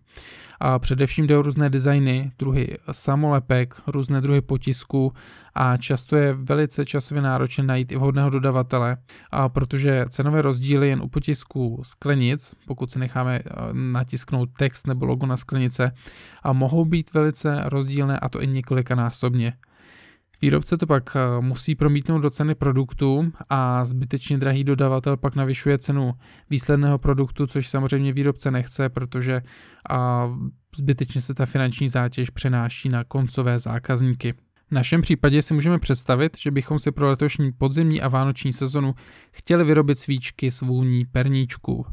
A 0.60 0.78
především 0.78 1.26
jde 1.26 1.38
o 1.38 1.42
různé 1.42 1.70
designy, 1.70 2.32
druhy 2.38 2.78
samolepek, 2.92 3.82
různé 3.86 4.20
druhy 4.20 4.40
potisků 4.40 5.12
a 5.54 5.76
často 5.76 6.16
je 6.16 6.32
velice 6.32 6.84
časově 6.84 7.22
náročné 7.22 7.64
najít 7.64 7.92
i 7.92 7.96
vhodného 7.96 8.30
dodavatele, 8.30 8.96
a 9.30 9.48
protože 9.48 10.06
cenové 10.08 10.42
rozdíly 10.42 10.88
jen 10.88 11.02
u 11.02 11.08
potisků 11.08 11.80
sklenic, 11.82 12.54
pokud 12.66 12.90
si 12.90 12.98
necháme 12.98 13.36
eh, 13.36 13.50
natisknout 13.72 14.48
text 14.58 14.86
nebo 14.86 15.06
logo 15.06 15.26
na 15.26 15.36
sklenice, 15.36 15.92
a 16.42 16.52
mohou 16.52 16.84
být 16.84 17.14
velice 17.14 17.62
rozdílné 17.64 18.18
a 18.18 18.28
to 18.28 18.42
i 18.42 18.46
několikanásobně. 18.46 19.52
Výrobce 20.42 20.76
to 20.76 20.86
pak 20.86 21.16
eh, 21.16 21.40
musí 21.40 21.74
promítnout 21.74 22.18
do 22.18 22.30
ceny 22.30 22.54
produktu 22.54 23.32
a 23.48 23.84
zbytečně 23.84 24.38
drahý 24.38 24.64
dodavatel 24.64 25.16
pak 25.16 25.36
navyšuje 25.36 25.78
cenu 25.78 26.12
výsledného 26.50 26.98
produktu, 26.98 27.46
což 27.46 27.68
samozřejmě 27.68 28.12
výrobce 28.12 28.50
nechce, 28.50 28.88
protože 28.88 29.42
zbytečně 30.76 31.20
se 31.20 31.34
ta 31.34 31.46
finanční 31.46 31.88
zátěž 31.88 32.30
přenáší 32.30 32.88
na 32.88 33.04
koncové 33.04 33.58
zákazníky. 33.58 34.34
V 34.68 34.72
našem 34.72 35.00
případě 35.02 35.42
si 35.42 35.54
můžeme 35.54 35.78
představit, 35.78 36.38
že 36.38 36.50
bychom 36.50 36.78
si 36.78 36.92
pro 36.92 37.08
letošní 37.08 37.52
podzimní 37.52 38.02
a 38.02 38.08
vánoční 38.08 38.52
sezonu 38.52 38.94
chtěli 39.30 39.64
vyrobit 39.64 39.98
svíčky 39.98 40.50
s 40.50 40.60
vůní 40.60 41.04
perníčků. 41.04 41.86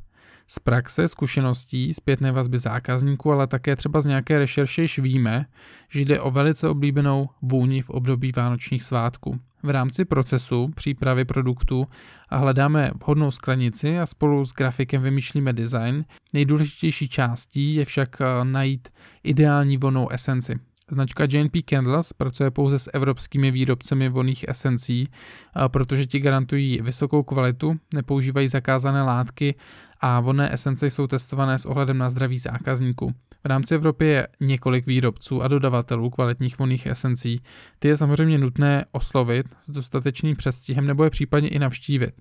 Z 0.47 0.59
praxe, 0.59 1.07
zkušeností, 1.07 1.93
zpětné 1.93 2.31
vazby 2.31 2.59
zákazníků, 2.59 3.31
ale 3.31 3.47
také 3.47 3.75
třeba 3.75 4.01
z 4.01 4.05
nějaké 4.05 4.39
rešerše 4.39 4.81
již 4.81 4.99
víme, 4.99 5.45
že 5.89 6.01
jde 6.01 6.21
o 6.21 6.31
velice 6.31 6.69
oblíbenou 6.69 7.29
vůni 7.41 7.81
v 7.81 7.89
období 7.89 8.31
vánočních 8.35 8.83
svátků. 8.83 9.39
V 9.63 9.69
rámci 9.69 10.05
procesu 10.05 10.67
přípravy 10.75 11.25
produktu 11.25 11.87
a 12.29 12.37
hledáme 12.37 12.91
vhodnou 13.03 13.31
sklenici 13.31 13.99
a 13.99 14.05
spolu 14.05 14.45
s 14.45 14.53
grafikem 14.53 15.01
vymýšlíme 15.01 15.53
design. 15.53 16.05
Nejdůležitější 16.33 17.09
částí 17.09 17.75
je 17.75 17.85
však 17.85 18.21
eh, 18.21 18.25
najít 18.45 18.89
ideální 19.23 19.77
vonou 19.77 20.09
esenci. 20.09 20.59
Značka 20.91 21.27
JNP 21.29 21.55
Candles 21.69 22.13
pracuje 22.13 22.51
pouze 22.51 22.79
s 22.79 22.89
evropskými 22.93 23.51
výrobcemi 23.51 24.09
vonných 24.09 24.45
esencí, 24.47 25.09
protože 25.67 26.05
ti 26.05 26.19
garantují 26.19 26.81
vysokou 26.81 27.23
kvalitu, 27.23 27.75
nepoužívají 27.95 28.47
zakázané 28.47 29.03
látky 29.03 29.55
a 30.05 30.19
vonné 30.19 30.53
esence 30.53 30.87
jsou 30.87 31.07
testované 31.07 31.59
s 31.59 31.65
ohledem 31.65 31.97
na 31.97 32.09
zdraví 32.09 32.39
zákazníků. 32.39 33.13
V 33.43 33.45
rámci 33.45 33.75
Evropy 33.75 34.05
je 34.05 34.27
několik 34.39 34.85
výrobců 34.85 35.41
a 35.41 35.47
dodavatelů 35.47 36.09
kvalitních 36.09 36.59
vonných 36.59 36.85
esencí. 36.85 37.41
Ty 37.79 37.87
je 37.87 37.97
samozřejmě 37.97 38.37
nutné 38.37 38.85
oslovit 38.91 39.45
s 39.61 39.69
dostatečným 39.69 40.35
přestihem 40.35 40.87
nebo 40.87 41.03
je 41.03 41.09
případně 41.09 41.49
i 41.49 41.59
navštívit. 41.59 42.13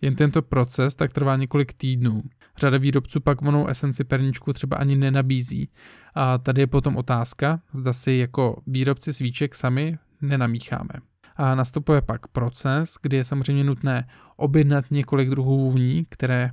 Jen 0.00 0.16
tento 0.16 0.42
proces 0.42 0.94
tak 0.94 1.12
trvá 1.12 1.36
několik 1.36 1.72
týdnů. 1.72 2.22
Řada 2.56 2.78
výrobců 2.78 3.20
pak 3.20 3.40
vonou 3.40 3.66
esenci 3.66 4.04
perničku 4.04 4.52
třeba 4.52 4.76
ani 4.76 4.96
nenabízí. 4.96 5.68
A 6.14 6.38
tady 6.38 6.62
je 6.62 6.66
potom 6.66 6.96
otázka, 6.96 7.60
zda 7.72 7.92
si 7.92 8.12
jako 8.12 8.62
výrobci 8.66 9.12
svíček 9.12 9.54
sami 9.54 9.98
nenamícháme. 10.20 11.11
A 11.36 11.54
nastupuje 11.54 12.02
pak 12.02 12.26
proces, 12.26 12.94
kdy 13.02 13.16
je 13.16 13.24
samozřejmě 13.24 13.64
nutné 13.64 14.08
objednat 14.36 14.84
několik 14.90 15.30
druhů 15.30 15.70
vůní, 15.70 16.06
které 16.08 16.50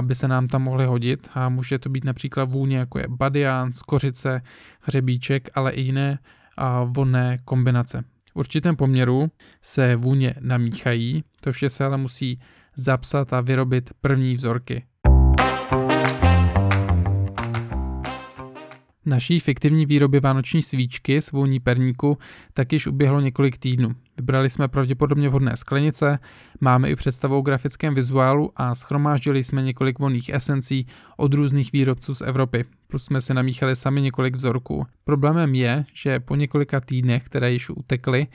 by 0.00 0.14
se 0.14 0.28
nám 0.28 0.48
tam 0.48 0.62
mohly 0.62 0.86
hodit. 0.86 1.28
A 1.34 1.48
může 1.48 1.78
to 1.78 1.88
být 1.88 2.04
například 2.04 2.44
vůně 2.44 2.78
jako 2.78 2.98
je 2.98 3.06
badián, 3.08 3.72
skořice, 3.72 4.42
hřebíček, 4.80 5.50
ale 5.54 5.72
i 5.72 5.80
jiné 5.80 6.18
vonné 6.84 7.38
kombinace. 7.44 8.04
V 8.32 8.36
určitém 8.36 8.76
poměru 8.76 9.30
se 9.62 9.96
vůně 9.96 10.34
namíchají, 10.40 11.24
to 11.40 11.52
vše 11.52 11.68
se 11.68 11.84
ale 11.84 11.96
musí 11.96 12.40
zapsat 12.76 13.32
a 13.32 13.40
vyrobit 13.40 13.90
první 14.00 14.34
vzorky. 14.34 14.84
Naší 19.06 19.40
fiktivní 19.40 19.86
výroby 19.86 20.20
vánoční 20.20 20.62
svíčky 20.62 21.22
s 21.22 21.32
vůní 21.32 21.60
perníku 21.60 22.18
tak 22.52 22.72
již 22.72 22.86
uběhlo 22.86 23.20
několik 23.20 23.58
týdnů. 23.58 23.90
Vybrali 24.16 24.50
jsme 24.50 24.68
pravděpodobně 24.68 25.28
vhodné 25.28 25.56
sklenice, 25.56 26.18
máme 26.60 26.90
i 26.90 26.96
představu 26.96 27.38
o 27.38 27.42
grafickém 27.42 27.94
vizuálu 27.94 28.52
a 28.56 28.74
schromáždili 28.74 29.44
jsme 29.44 29.62
několik 29.62 29.98
vonných 29.98 30.28
esencí 30.28 30.86
od 31.16 31.34
různých 31.34 31.72
výrobců 31.72 32.14
z 32.14 32.20
Evropy, 32.20 32.64
plus 32.88 33.04
jsme 33.04 33.20
si 33.20 33.34
namíchali 33.34 33.76
sami 33.76 34.02
několik 34.02 34.36
vzorků. 34.36 34.86
Problémem 35.04 35.54
je, 35.54 35.84
že 35.92 36.20
po 36.20 36.34
několika 36.34 36.80
týdnech, 36.80 37.24
které 37.24 37.52
již 37.52 37.70
utekly, 37.70 38.26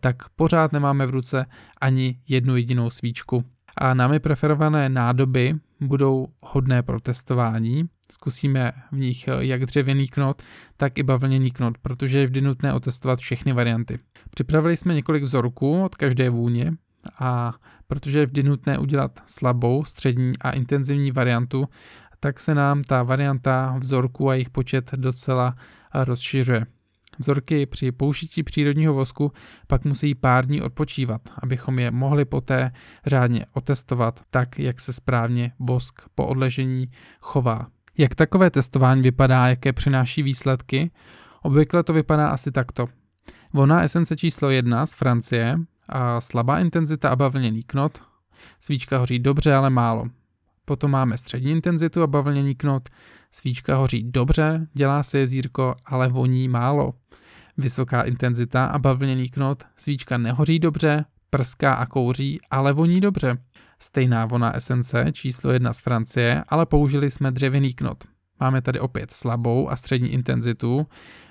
tak 0.00 0.28
pořád 0.28 0.72
nemáme 0.72 1.06
v 1.06 1.10
ruce 1.10 1.46
ani 1.80 2.18
jednu 2.28 2.56
jedinou 2.56 2.90
svíčku. 2.90 3.44
A 3.76 3.94
námi 3.94 4.20
preferované 4.20 4.88
nádoby 4.88 5.54
budou 5.80 6.26
hodné 6.40 6.82
pro 6.82 7.00
testování. 7.00 7.88
Zkusíme 8.12 8.72
v 8.92 8.96
nich 8.96 9.28
jak 9.38 9.66
dřevěný 9.66 10.08
knot, 10.08 10.42
tak 10.76 10.98
i 10.98 11.02
bavlněný 11.02 11.50
knot, 11.50 11.78
protože 11.78 12.18
je 12.18 12.26
vždy 12.26 12.40
nutné 12.40 12.74
otestovat 12.74 13.18
všechny 13.18 13.52
varianty. 13.52 13.98
Připravili 14.30 14.76
jsme 14.76 14.94
několik 14.94 15.22
vzorků 15.22 15.82
od 15.82 15.94
každé 15.94 16.30
vůně 16.30 16.72
a 17.18 17.54
protože 17.86 18.18
je 18.18 18.26
vždy 18.26 18.42
nutné 18.42 18.78
udělat 18.78 19.20
slabou, 19.26 19.84
střední 19.84 20.32
a 20.40 20.50
intenzivní 20.50 21.12
variantu, 21.12 21.68
tak 22.20 22.40
se 22.40 22.54
nám 22.54 22.82
ta 22.82 23.02
varianta 23.02 23.76
vzorku 23.78 24.30
a 24.30 24.34
jejich 24.34 24.50
počet 24.50 24.90
docela 24.96 25.54
rozšiřuje. 25.94 26.66
Vzorky 27.18 27.66
při 27.66 27.92
použití 27.92 28.42
přírodního 28.42 28.94
vosku 28.94 29.32
pak 29.66 29.84
musí 29.84 30.14
pár 30.14 30.46
dní 30.46 30.62
odpočívat, 30.62 31.20
abychom 31.42 31.78
je 31.78 31.90
mohli 31.90 32.24
poté 32.24 32.72
řádně 33.06 33.46
otestovat 33.52 34.20
tak, 34.30 34.58
jak 34.58 34.80
se 34.80 34.92
správně 34.92 35.52
vosk 35.58 36.02
po 36.14 36.26
odležení 36.26 36.90
chová. 37.20 37.66
Jak 38.00 38.14
takové 38.14 38.50
testování 38.50 39.02
vypadá, 39.02 39.48
jaké 39.48 39.72
přináší 39.72 40.22
výsledky? 40.22 40.90
Obvykle 41.42 41.82
to 41.82 41.92
vypadá 41.92 42.28
asi 42.28 42.52
takto. 42.52 42.88
Vona 43.52 43.82
esence 43.82 44.16
číslo 44.16 44.50
1 44.50 44.86
z 44.86 44.94
Francie, 44.94 45.58
a 45.88 46.20
slabá 46.20 46.58
intenzita 46.58 47.08
a 47.08 47.16
bavlněný 47.16 47.62
knot, 47.62 48.02
svíčka 48.60 48.98
hoří 48.98 49.18
dobře, 49.18 49.54
ale 49.54 49.70
málo. 49.70 50.04
Potom 50.64 50.90
máme 50.90 51.18
střední 51.18 51.50
intenzitu 51.50 52.02
a 52.02 52.06
bavlněný 52.06 52.54
knot, 52.54 52.88
svíčka 53.32 53.76
hoří 53.76 54.02
dobře, 54.02 54.66
dělá 54.74 55.02
se 55.02 55.18
jezírko, 55.18 55.74
ale 55.86 56.08
voní 56.08 56.48
málo. 56.48 56.94
Vysoká 57.56 58.02
intenzita 58.02 58.66
a 58.66 58.78
bavlněný 58.78 59.28
knot, 59.28 59.64
svíčka 59.76 60.18
nehoří 60.18 60.58
dobře, 60.58 61.04
prská 61.30 61.74
a 61.74 61.86
kouří, 61.86 62.40
ale 62.50 62.72
voní 62.72 63.00
dobře. 63.00 63.38
Stejná 63.82 64.26
vona 64.26 64.56
esence, 64.56 65.04
číslo 65.12 65.52
1 65.52 65.72
z 65.72 65.80
Francie, 65.80 66.44
ale 66.48 66.66
použili 66.66 67.10
jsme 67.10 67.30
dřevěný 67.30 67.74
knot. 67.74 68.04
Máme 68.40 68.62
tady 68.62 68.80
opět 68.80 69.10
slabou 69.10 69.70
a 69.70 69.76
střední 69.76 70.08
intenzitu. 70.08 70.86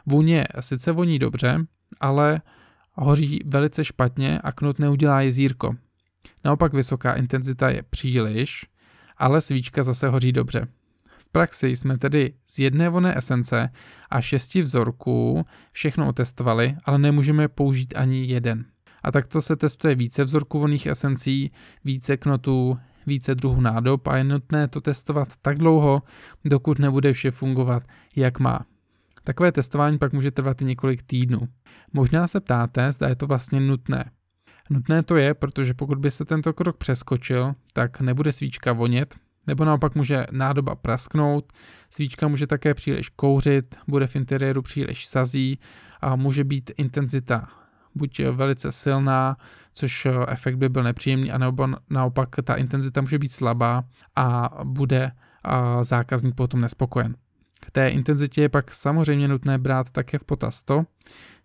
Vůně 0.06 0.46
sice 0.60 0.92
voní 0.92 1.20
dobře, 1.20 1.66
ale 2.00 2.42
hoří 2.94 3.40
velice 3.46 3.86
špatně 3.86 4.40
a 4.40 4.52
knut 4.52 4.80
neudělá 4.80 5.22
jezírko. 5.22 5.76
Naopak 6.46 6.74
vysoká 6.74 7.14
intenzita 7.14 7.70
je 7.70 7.84
příliš, 7.84 8.66
ale 9.18 9.42
svíčka 9.42 9.84
zase 9.84 10.10
hoří 10.10 10.32
dobře. 10.32 10.68
V 11.18 11.30
praxi 11.30 11.68
jsme 11.68 11.98
tedy 11.98 12.34
z 12.46 12.60
jedné 12.60 12.90
voné 12.90 13.18
esence 13.18 13.70
a 14.10 14.22
šesti 14.22 14.62
vzorků 14.62 15.46
všechno 15.72 16.08
otestovali, 16.08 16.76
ale 16.86 16.98
nemůžeme 16.98 17.48
použít 17.48 17.94
ani 17.98 18.26
jeden. 18.26 18.66
A 19.04 19.12
takto 19.12 19.42
se 19.42 19.56
testuje 19.56 19.96
více 19.96 20.24
vzorků 20.24 20.60
voných 20.60 20.86
esencí, 20.86 21.52
více 21.86 22.18
knotů, 22.18 22.80
více 23.06 23.36
druhů 23.36 23.62
nádob 23.62 24.08
a 24.08 24.18
je 24.18 24.24
nutné 24.24 24.68
to 24.68 24.82
testovat 24.82 25.30
tak 25.42 25.58
dlouho, 25.58 26.04
dokud 26.46 26.80
nebude 26.80 27.14
vše 27.14 27.32
fungovat, 27.32 27.84
jak 28.16 28.40
má. 28.40 28.66
Takové 29.24 29.52
testování 29.52 29.98
pak 29.98 30.14
může 30.14 30.32
trvat 30.32 30.62
i 30.62 30.66
několik 30.66 31.04
týdnů. 31.04 31.40
Možná 31.94 32.28
se 32.28 32.40
ptáte, 32.40 32.92
zda 32.92 33.08
je 33.08 33.16
to 33.16 33.28
vlastně 33.28 33.60
nutné. 33.60 34.12
Nutné 34.70 35.04
to 35.04 35.16
je, 35.16 35.34
protože 35.34 35.74
pokud 35.74 35.98
by 35.98 36.12
se 36.12 36.26
tento 36.26 36.54
krok 36.54 36.78
přeskočil, 36.78 37.54
tak 37.74 38.02
nebude 38.02 38.32
svíčka 38.32 38.74
vonět, 38.74 39.16
nebo 39.48 39.66
naopak 39.66 39.96
může 39.96 40.26
nádoba 40.32 40.76
prasknout, 40.76 41.54
svíčka 41.90 42.28
může 42.28 42.48
také 42.48 42.74
příliš 42.74 43.10
kouřit, 43.10 43.76
bude 43.88 44.08
v 44.08 44.16
interiéru 44.16 44.62
příliš 44.62 45.06
sazí 45.06 45.60
a 46.02 46.16
může 46.16 46.44
být 46.44 46.72
intenzita 46.78 47.48
buď 47.96 48.20
velice 48.20 48.72
silná, 48.72 49.38
což 49.74 50.08
efekt 50.28 50.56
by 50.56 50.70
byl 50.70 50.84
nepříjemný, 50.84 51.32
anebo 51.32 51.68
naopak 51.90 52.30
ta 52.44 52.56
intenzita 52.56 53.02
může 53.02 53.20
být 53.20 53.34
slabá 53.34 53.84
a 54.16 54.50
bude 54.64 55.12
zákazník 55.82 56.36
potom 56.36 56.62
nespokojen. 56.62 57.16
K 57.62 57.72
té 57.72 57.90
intenzitě 57.90 58.42
je 58.42 58.50
pak 58.50 58.74
samozřejmě 58.74 59.28
nutné 59.28 59.58
brát 59.58 59.92
také 59.92 60.20
v 60.20 60.24
potaz 60.24 60.64
to, 60.64 60.86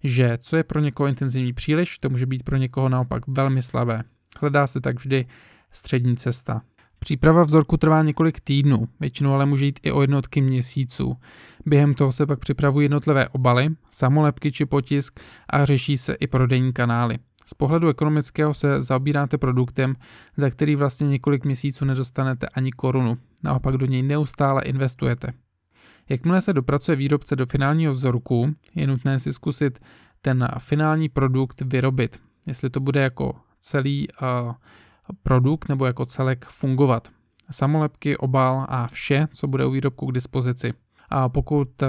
že 0.05 0.39
co 0.39 0.57
je 0.57 0.65
pro 0.65 0.81
někoho 0.81 1.07
intenzivní 1.07 1.53
příliš, 1.53 1.99
to 1.99 2.11
může 2.11 2.27
být 2.27 2.43
pro 2.43 2.57
někoho 2.57 2.89
naopak 2.89 3.27
velmi 3.29 3.63
slabé. 3.63 4.03
Hledá 4.41 4.67
se 4.67 4.81
tak 4.81 4.97
vždy 4.97 5.27
střední 5.73 6.17
cesta. 6.17 6.63
Příprava 7.05 7.45
vzorku 7.45 7.77
trvá 7.77 8.03
několik 8.03 8.41
týdnů, 8.41 8.89
většinou 9.01 9.33
ale 9.33 9.47
může 9.47 9.67
jít 9.67 9.81
i 9.83 9.93
o 9.93 10.01
jednotky 10.01 10.41
měsíců. 10.41 11.17
Během 11.67 11.95
toho 11.95 12.13
se 12.13 12.27
pak 12.27 12.39
připravují 12.39 12.85
jednotlivé 12.85 13.29
obaly, 13.29 13.69
samolepky 13.91 14.53
či 14.53 14.67
potisk 14.67 15.21
a 15.51 15.65
řeší 15.65 15.97
se 15.97 16.15
i 16.15 16.27
prodejní 16.27 16.73
kanály. 16.73 17.19
Z 17.47 17.55
pohledu 17.55 17.89
ekonomického 17.89 18.55
se 18.55 18.83
zaobíráte 18.83 19.39
produktem, 19.39 19.97
za 20.37 20.51
který 20.51 20.77
vlastně 20.77 21.07
několik 21.09 21.45
měsíců 21.45 21.85
nedostanete 21.85 22.49
ani 22.49 22.73
korunu, 22.73 23.19
naopak 23.43 23.77
do 23.77 23.87
něj 23.87 24.03
neustále 24.03 24.63
investujete. 24.63 25.33
Jakmile 26.09 26.43
se 26.43 26.53
dopracuje 26.53 26.97
výrobce 26.97 27.37
do 27.37 27.47
finálního 27.47 27.93
vzorku, 27.93 28.55
je 28.75 28.87
nutné 28.87 29.19
si 29.19 29.33
zkusit 29.33 29.79
ten 30.23 30.49
finální 30.59 31.09
produkt 31.09 31.61
vyrobit. 31.61 32.21
Jestli 32.47 32.71
to 32.71 32.81
bude 32.81 33.01
jako 33.01 33.35
celý 33.61 34.09
uh, 34.09 34.53
produkt 35.23 35.69
nebo 35.69 35.87
jako 35.87 36.07
celek 36.07 36.45
fungovat. 36.45 37.09
Samolepky, 37.51 38.17
obal 38.17 38.67
a 38.69 38.87
vše, 38.87 39.29
co 39.33 39.47
bude 39.47 39.67
u 39.67 39.71
výrobku 39.71 40.07
k 40.07 40.13
dispozici. 40.13 40.75
A 41.09 41.29
pokud 41.29 41.83
uh, 41.83 41.89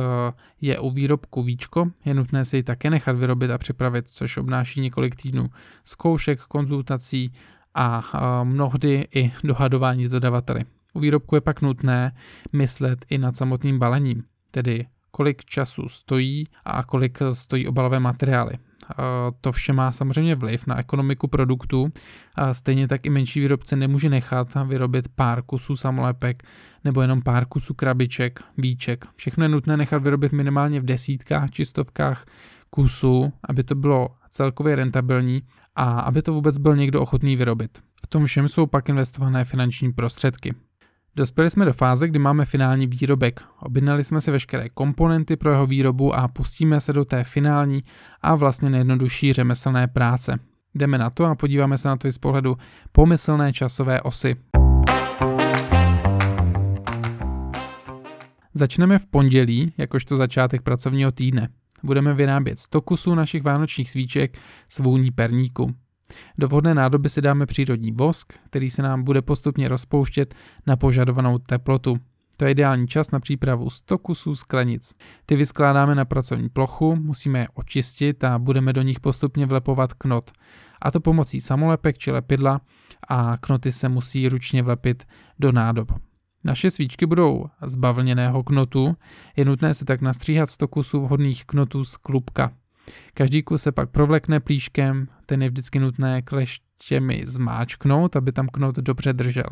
je 0.62 0.80
u 0.80 0.90
výrobku 0.92 1.44
víčko, 1.44 1.86
je 2.06 2.14
nutné 2.14 2.46
si 2.46 2.58
ji 2.58 2.64
také 2.64 2.90
nechat 2.90 3.16
vyrobit 3.16 3.52
a 3.52 3.58
připravit, 3.58 4.10
což 4.10 4.38
obnáší 4.38 4.82
několik 4.82 5.16
týdnů 5.16 5.50
zkoušek, 5.84 6.42
konzultací 6.42 7.34
a 7.74 8.00
uh, 8.00 8.48
mnohdy 8.48 9.08
i 9.16 9.32
dohadování 9.44 10.08
s 10.08 10.12
dodavateli. 10.12 10.66
U 10.94 11.00
výrobku 11.00 11.36
je 11.36 11.42
pak 11.42 11.62
nutné 11.62 12.16
myslet 12.54 13.06
i 13.10 13.18
nad 13.18 13.36
samotným 13.36 13.80
balením, 13.80 14.24
tedy 14.52 14.88
kolik 15.12 15.46
času 15.46 15.90
stojí 15.90 16.48
a 16.66 16.84
kolik 16.84 17.20
stojí 17.34 17.68
obalové 17.68 18.00
materiály. 18.00 18.54
To 19.42 19.52
vše 19.52 19.74
má 19.74 19.92
samozřejmě 19.92 20.36
vliv 20.36 20.68
na 20.68 20.80
ekonomiku 20.80 21.28
produktu. 21.28 21.92
Stejně 22.52 22.88
tak 22.88 23.06
i 23.06 23.10
menší 23.10 23.40
výrobce 23.40 23.76
nemůže 23.76 24.10
nechat 24.10 24.48
vyrobit 24.68 25.08
pár 25.16 25.42
kusů 25.42 25.76
samolepek 25.76 26.44
nebo 26.84 27.02
jenom 27.02 27.22
pár 27.22 27.46
kusů 27.46 27.74
krabiček, 27.74 28.40
víček. 28.58 29.06
Všechno 29.16 29.46
je 29.46 29.50
nutné 29.50 29.78
nechat 29.78 30.04
vyrobit 30.04 30.32
minimálně 30.32 30.80
v 30.80 30.86
desítkách 30.86 31.52
či 31.52 31.66
stovkách 31.66 32.26
kusů, 32.70 33.34
aby 33.50 33.64
to 33.64 33.76
bylo 33.76 34.10
celkově 34.30 34.76
rentabilní 34.76 35.42
a 35.76 36.00
aby 36.00 36.22
to 36.22 36.34
vůbec 36.34 36.58
byl 36.58 36.76
někdo 36.76 37.02
ochotný 37.02 37.36
vyrobit. 37.36 37.80
V 38.04 38.08
tom 38.08 38.26
všem 38.26 38.50
jsou 38.50 38.66
pak 38.66 38.90
investované 38.90 39.46
finanční 39.46 39.94
prostředky. 39.94 40.54
Dospěli 41.18 41.50
jsme 41.50 41.66
do 41.66 41.74
fáze, 41.74 42.08
kdy 42.08 42.20
máme 42.20 42.46
finální 42.46 42.88
výrobek. 42.88 43.42
Objednali 43.60 44.04
jsme 44.04 44.22
si 44.22 44.32
veškeré 44.32 44.70
komponenty 44.70 45.36
pro 45.36 45.52
jeho 45.52 45.68
výrobu 45.68 46.16
a 46.16 46.28
pustíme 46.28 46.82
se 46.82 46.94
do 46.94 47.06
té 47.06 47.24
finální 47.24 47.84
a 48.22 48.36
vlastně 48.36 48.70
nejjednodušší 48.70 49.34
řemeslné 49.34 49.88
práce. 49.88 50.40
Jdeme 50.76 50.98
na 50.98 51.10
to 51.10 51.26
a 51.26 51.36
podíváme 51.36 51.78
se 51.78 51.88
na 51.88 51.98
to 51.98 52.08
i 52.08 52.12
z 52.12 52.18
pohledu 52.18 52.58
pomyslné 52.92 53.54
časové 53.54 54.02
osy. 54.02 54.36
Začneme 58.54 59.00
v 59.00 59.06
pondělí, 59.06 59.74
jakožto 59.78 60.18
začátek 60.18 60.62
pracovního 60.62 61.12
týdne. 61.12 61.50
Budeme 61.84 62.14
vyrábět 62.14 62.60
100 62.60 62.82
kusů 62.82 63.16
našich 63.16 63.44
vánočních 63.44 63.90
svíček 63.90 64.38
s 64.70 64.80
vůní 64.80 65.12
perníku. 65.12 65.85
Do 66.38 66.48
vhodné 66.48 66.74
nádoby 66.74 67.10
si 67.10 67.22
dáme 67.22 67.46
přírodní 67.46 67.92
vosk, 67.92 68.34
který 68.46 68.70
se 68.70 68.82
nám 68.82 69.04
bude 69.04 69.22
postupně 69.22 69.68
rozpouštět 69.68 70.36
na 70.68 70.76
požadovanou 70.76 71.38
teplotu. 71.38 71.98
To 72.38 72.46
je 72.46 72.52
ideální 72.52 72.88
čas 72.88 73.12
na 73.12 73.20
přípravu 73.20 73.70
100 73.70 73.98
kusů 73.98 74.36
sklenic. 74.36 74.94
Ty 75.26 75.36
vyskládáme 75.36 75.96
na 75.96 76.06
pracovní 76.06 76.50
plochu, 76.50 76.96
musíme 76.96 77.40
je 77.40 77.48
očistit 77.54 78.24
a 78.24 78.40
budeme 78.40 78.74
do 78.74 78.82
nich 78.82 79.00
postupně 79.00 79.46
vlepovat 79.46 79.94
knot. 79.94 80.32
A 80.82 80.92
to 80.92 81.00
pomocí 81.00 81.42
samolepek 81.42 81.98
či 81.98 82.12
lepidla 82.12 82.62
a 83.08 83.38
knoty 83.38 83.72
se 83.72 83.90
musí 83.90 84.30
ručně 84.30 84.64
vlepit 84.64 85.04
do 85.40 85.52
nádob. 85.52 85.92
Naše 86.44 86.72
svíčky 86.72 87.06
budou 87.06 87.46
z 87.66 87.76
knotu, 88.44 88.96
je 89.36 89.46
nutné 89.46 89.74
si 89.74 89.86
tak 89.86 90.02
nastříhat 90.02 90.50
100 90.50 90.68
kusů 90.68 91.02
vhodných 91.02 91.46
knotů 91.46 91.84
z 91.84 91.98
klubka. 91.98 92.52
Každý 93.14 93.44
kus 93.44 93.62
se 93.62 93.72
pak 93.72 93.90
provlekne 93.90 94.40
plíškem, 94.40 95.08
ten 95.26 95.42
je 95.42 95.50
vždycky 95.50 95.80
nutné 95.80 96.22
kleštěmi 96.22 97.24
zmáčknout, 97.26 98.16
aby 98.16 98.32
tam 98.32 98.48
knot 98.48 98.76
dobře 98.76 99.14
držel. 99.14 99.50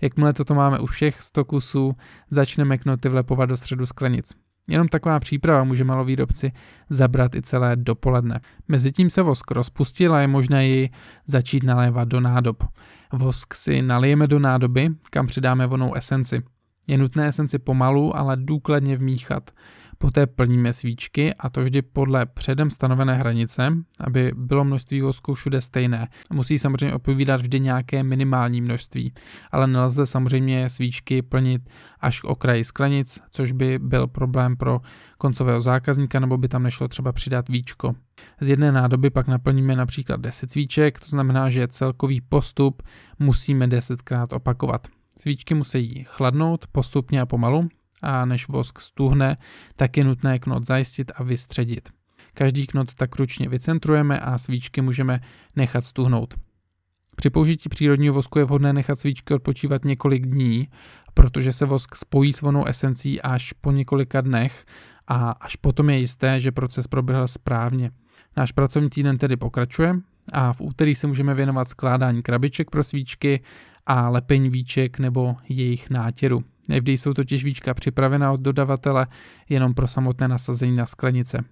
Jakmile 0.00 0.32
toto 0.32 0.54
máme 0.54 0.78
u 0.78 0.86
všech 0.86 1.22
100 1.22 1.44
kusů, 1.44 1.96
začneme 2.30 2.78
knoty 2.78 3.08
vlepovat 3.08 3.46
do 3.46 3.56
středu 3.56 3.86
sklenic. 3.86 4.34
Jenom 4.68 4.88
taková 4.88 5.20
příprava 5.20 5.64
může 5.64 5.84
malovýrobci 5.84 6.52
zabrat 6.90 7.34
i 7.34 7.42
celé 7.42 7.76
dopoledne. 7.76 8.40
Mezitím 8.68 9.10
se 9.10 9.22
vosk 9.22 9.50
rozpustil 9.50 10.14
a 10.14 10.20
je 10.20 10.26
možné 10.26 10.68
ji 10.68 10.90
začít 11.26 11.62
nalévat 11.62 12.08
do 12.08 12.20
nádob. 12.20 12.64
Vosk 13.12 13.54
si 13.54 13.82
nalijeme 13.82 14.26
do 14.26 14.38
nádoby, 14.38 14.90
kam 15.10 15.26
přidáme 15.26 15.66
vonou 15.66 15.94
esenci. 15.94 16.42
Je 16.86 16.98
nutné 16.98 17.28
esenci 17.28 17.58
pomalu, 17.58 18.16
ale 18.16 18.36
důkladně 18.36 18.96
vmíchat. 18.96 19.50
Poté 20.04 20.26
plníme 20.26 20.72
svíčky 20.72 21.34
a 21.34 21.50
to 21.50 21.62
vždy 21.62 21.82
podle 21.82 22.26
předem 22.26 22.70
stanovené 22.70 23.14
hranice, 23.14 23.72
aby 24.00 24.32
bylo 24.36 24.64
množství 24.64 25.00
vosku 25.00 25.34
všude 25.34 25.60
stejné. 25.60 26.08
Musí 26.32 26.58
samozřejmě 26.58 26.94
odpovídat 26.94 27.40
vždy 27.40 27.60
nějaké 27.60 28.02
minimální 28.02 28.60
množství, 28.60 29.12
ale 29.52 29.66
nelze 29.66 30.06
samozřejmě 30.06 30.68
svíčky 30.68 31.22
plnit 31.22 31.62
až 32.00 32.20
k 32.20 32.24
okraji 32.24 32.64
sklenic, 32.64 33.20
což 33.30 33.52
by 33.52 33.78
byl 33.78 34.06
problém 34.06 34.56
pro 34.56 34.80
koncového 35.18 35.60
zákazníka, 35.60 36.20
nebo 36.20 36.38
by 36.38 36.48
tam 36.48 36.62
nešlo 36.62 36.88
třeba 36.88 37.12
přidat 37.12 37.48
víčko. 37.48 37.94
Z 38.40 38.48
jedné 38.48 38.72
nádoby 38.72 39.10
pak 39.10 39.28
naplníme 39.28 39.76
například 39.76 40.20
10 40.20 40.50
svíček, 40.50 41.00
to 41.00 41.06
znamená, 41.06 41.50
že 41.50 41.68
celkový 41.68 42.20
postup 42.20 42.82
musíme 43.18 43.66
10krát 43.66 44.36
opakovat. 44.36 44.88
Svíčky 45.18 45.54
musí 45.54 46.04
chladnout 46.06 46.66
postupně 46.66 47.20
a 47.20 47.26
pomalu 47.26 47.68
a 48.04 48.24
než 48.24 48.48
vosk 48.48 48.80
stuhne, 48.80 49.36
tak 49.76 49.96
je 49.96 50.04
nutné 50.04 50.38
knot 50.38 50.66
zajistit 50.66 51.12
a 51.14 51.22
vystředit. 51.22 51.88
Každý 52.34 52.66
knot 52.66 52.94
tak 52.94 53.16
ručně 53.16 53.48
vycentrujeme 53.48 54.20
a 54.20 54.38
svíčky 54.38 54.80
můžeme 54.80 55.20
nechat 55.56 55.84
stuhnout. 55.84 56.34
Při 57.16 57.30
použití 57.30 57.68
přírodního 57.68 58.14
vosku 58.14 58.38
je 58.38 58.44
vhodné 58.44 58.72
nechat 58.72 58.98
svíčky 58.98 59.34
odpočívat 59.34 59.84
několik 59.84 60.26
dní, 60.26 60.68
protože 61.14 61.52
se 61.52 61.66
vosk 61.66 61.96
spojí 61.96 62.32
s 62.32 62.40
vonou 62.40 62.64
esencí 62.64 63.22
až 63.22 63.52
po 63.52 63.72
několika 63.72 64.20
dnech 64.20 64.64
a 65.06 65.30
až 65.30 65.56
potom 65.56 65.90
je 65.90 65.98
jisté, 65.98 66.40
že 66.40 66.52
proces 66.52 66.86
proběhl 66.86 67.28
správně. 67.28 67.90
Náš 68.36 68.52
pracovní 68.52 68.90
týden 68.90 69.18
tedy 69.18 69.36
pokračuje 69.36 69.94
a 70.32 70.52
v 70.52 70.60
úterý 70.60 70.94
se 70.94 71.06
můžeme 71.06 71.34
věnovat 71.34 71.68
skládání 71.68 72.22
krabiček 72.22 72.70
pro 72.70 72.84
svíčky 72.84 73.42
a 73.86 74.08
lepení 74.08 74.50
víček 74.50 74.98
nebo 74.98 75.36
jejich 75.48 75.90
nátěru. 75.90 76.44
Nevždy 76.68 76.92
jsou 76.92 77.14
totiž 77.14 77.44
víčka 77.44 77.74
připravena 77.74 78.32
od 78.32 78.40
dodavatele 78.40 79.06
jenom 79.48 79.74
pro 79.74 79.86
samotné 79.86 80.28
nasazení 80.28 80.76
na 80.76 80.86
sklenice. 80.86 81.44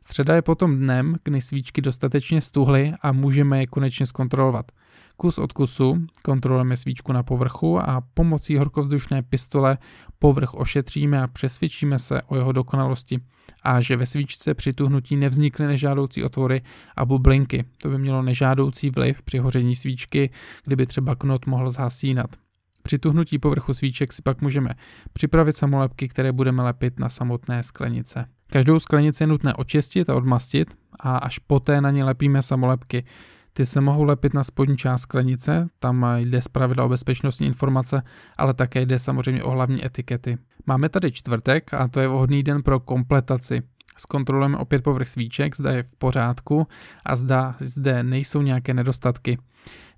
Středa 0.00 0.34
je 0.34 0.42
potom 0.42 0.76
dnem, 0.76 1.16
kdy 1.24 1.40
svíčky 1.40 1.82
dostatečně 1.82 2.40
stuhly 2.40 2.92
a 3.02 3.12
můžeme 3.12 3.60
je 3.60 3.66
konečně 3.66 4.06
zkontrolovat. 4.06 4.72
Kus 5.16 5.38
od 5.38 5.52
kusu 5.52 6.06
kontrolujeme 6.22 6.76
svíčku 6.76 7.12
na 7.12 7.22
povrchu 7.22 7.78
a 7.78 8.02
pomocí 8.14 8.56
horkovzdušné 8.56 9.22
pistole 9.22 9.78
povrch 10.18 10.54
ošetříme 10.54 11.22
a 11.22 11.26
přesvědčíme 11.26 11.98
se 11.98 12.22
o 12.22 12.36
jeho 12.36 12.52
dokonalosti 12.52 13.20
a 13.62 13.80
že 13.80 13.96
ve 13.96 14.06
svíčce 14.06 14.54
při 14.54 14.72
tuhnutí 14.72 15.16
nevznikly 15.16 15.66
nežádoucí 15.66 16.24
otvory 16.24 16.62
a 16.96 17.04
bublinky. 17.04 17.64
To 17.82 17.88
by 17.88 17.98
mělo 17.98 18.22
nežádoucí 18.22 18.90
vliv 18.90 19.22
při 19.22 19.38
hoření 19.38 19.76
svíčky, 19.76 20.30
kdyby 20.64 20.86
třeba 20.86 21.14
knot 21.14 21.46
mohl 21.46 21.70
zhasínat. 21.70 22.36
Při 22.82 22.98
tuhnutí 22.98 23.38
povrchu 23.38 23.74
svíček 23.74 24.12
si 24.12 24.22
pak 24.22 24.40
můžeme 24.40 24.70
připravit 25.12 25.56
samolepky, 25.56 26.08
které 26.08 26.32
budeme 26.32 26.62
lepit 26.62 27.00
na 27.00 27.08
samotné 27.08 27.62
sklenice. 27.62 28.26
Každou 28.46 28.78
sklenici 28.78 29.22
je 29.22 29.26
nutné 29.26 29.54
očistit 29.54 30.10
a 30.10 30.14
odmastit 30.14 30.74
a 31.00 31.16
až 31.16 31.38
poté 31.38 31.80
na 31.80 31.90
ně 31.90 32.04
lepíme 32.04 32.42
samolepky. 32.42 33.04
Ty 33.52 33.66
se 33.66 33.80
mohou 33.80 34.02
lepit 34.02 34.34
na 34.34 34.44
spodní 34.44 34.76
část 34.76 35.00
sklenice, 35.00 35.68
tam 35.78 36.06
jde 36.16 36.42
zpravidla 36.42 36.84
o 36.84 36.88
bezpečnostní 36.88 37.46
informace, 37.46 38.02
ale 38.36 38.54
také 38.54 38.86
jde 38.86 38.98
samozřejmě 38.98 39.42
o 39.42 39.50
hlavní 39.50 39.86
etikety. 39.86 40.38
Máme 40.66 40.88
tady 40.88 41.12
čtvrtek 41.12 41.74
a 41.74 41.88
to 41.88 42.00
je 42.00 42.08
vhodný 42.08 42.42
den 42.42 42.62
pro 42.62 42.80
kompletaci. 42.80 43.62
Zkontrolujeme 43.96 44.58
opět 44.58 44.82
povrch 44.82 45.08
svíček, 45.08 45.56
zda 45.56 45.72
je 45.72 45.82
v 45.82 45.96
pořádku 45.96 46.66
a 47.04 47.16
zda 47.16 47.54
zde 47.60 48.02
nejsou 48.02 48.42
nějaké 48.42 48.74
nedostatky. 48.74 49.38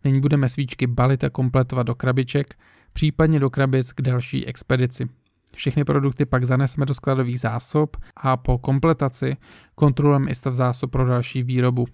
Nyní 0.05 0.21
budeme 0.21 0.49
svíčky 0.49 0.87
balit 0.87 1.25
a 1.25 1.31
kompletovat 1.31 1.87
do 1.87 1.95
krabiček, 1.95 2.55
případně 2.93 3.41
do 3.41 3.51
krabic 3.51 3.93
k 3.93 4.03
další 4.03 4.47
expedici. 4.47 5.09
Všechny 5.55 5.85
produkty 5.85 6.27
pak 6.27 6.45
zaneseme 6.45 6.87
do 6.87 6.95
skladových 6.95 7.41
zásob 7.41 7.97
a 8.17 8.37
po 8.37 8.59
kompletaci 8.59 9.37
kontrolujeme 9.75 10.31
i 10.31 10.35
stav 10.35 10.55
zásob 10.55 10.91
pro 10.91 11.07
další 11.07 11.43
výrobu. 11.43 11.87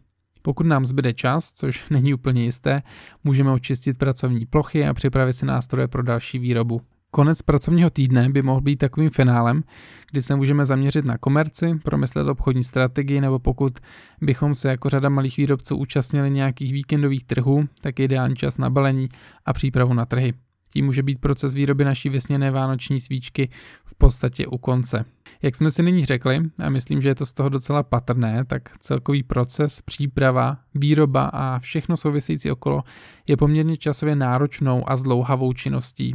Pokud 0.42 0.66
nám 0.66 0.86
zbyde 0.86 1.12
čas, 1.12 1.52
což 1.52 1.86
není 1.90 2.14
úplně 2.14 2.44
jisté, 2.44 2.82
můžeme 3.24 3.52
očistit 3.52 3.98
pracovní 3.98 4.46
plochy 4.46 4.86
a 4.86 4.94
připravit 4.94 5.32
si 5.32 5.46
nástroje 5.46 5.88
pro 5.88 6.02
další 6.02 6.38
výrobu. 6.38 6.80
Konec 7.10 7.42
pracovního 7.42 7.90
týdne 7.90 8.28
by 8.28 8.42
mohl 8.42 8.60
být 8.60 8.76
takovým 8.76 9.10
finálem, 9.10 9.64
kdy 10.10 10.22
se 10.22 10.36
můžeme 10.36 10.66
zaměřit 10.66 11.04
na 11.04 11.18
komerci, 11.18 11.74
promyslet 11.84 12.28
obchodní 12.28 12.64
strategii, 12.64 13.20
nebo 13.20 13.38
pokud 13.38 13.78
bychom 14.20 14.54
se 14.54 14.68
jako 14.68 14.88
řada 14.88 15.08
malých 15.08 15.36
výrobců 15.36 15.76
účastnili 15.76 16.30
nějakých 16.30 16.72
víkendových 16.72 17.24
trhů, 17.24 17.68
tak 17.80 17.98
je 17.98 18.04
ideální 18.04 18.36
čas 18.36 18.58
na 18.58 18.70
balení 18.70 19.08
a 19.46 19.52
přípravu 19.52 19.94
na 19.94 20.06
trhy. 20.06 20.34
Tím 20.72 20.84
může 20.84 21.02
být 21.02 21.20
proces 21.20 21.54
výroby 21.54 21.84
naší 21.84 22.08
vysněné 22.08 22.50
vánoční 22.50 23.00
svíčky 23.00 23.50
v 23.84 23.94
podstatě 23.94 24.46
u 24.46 24.58
konce. 24.58 25.04
Jak 25.42 25.56
jsme 25.56 25.70
si 25.70 25.82
nyní 25.82 26.04
řekli, 26.04 26.40
a 26.58 26.70
myslím, 26.70 27.02
že 27.02 27.08
je 27.08 27.14
to 27.14 27.26
z 27.26 27.32
toho 27.32 27.48
docela 27.48 27.82
patrné, 27.82 28.44
tak 28.44 28.78
celkový 28.78 29.22
proces, 29.22 29.82
příprava, 29.82 30.58
výroba 30.74 31.24
a 31.24 31.58
všechno 31.58 31.96
související 31.96 32.50
okolo 32.50 32.82
je 33.26 33.36
poměrně 33.36 33.76
časově 33.76 34.16
náročnou 34.16 34.90
a 34.90 34.96
zdlouhavou 34.96 35.52
činností. 35.52 36.14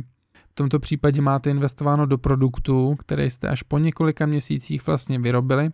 V 0.50 0.56
tomto 0.56 0.80
případě 0.80 1.22
máte 1.22 1.50
investováno 1.50 2.06
do 2.06 2.18
produktů, 2.18 2.96
které 2.96 3.26
jste 3.26 3.48
až 3.48 3.64
po 3.64 3.80
několika 3.80 4.26
měsících 4.26 4.88
vlastně 4.88 5.20
vyrobili, 5.20 5.70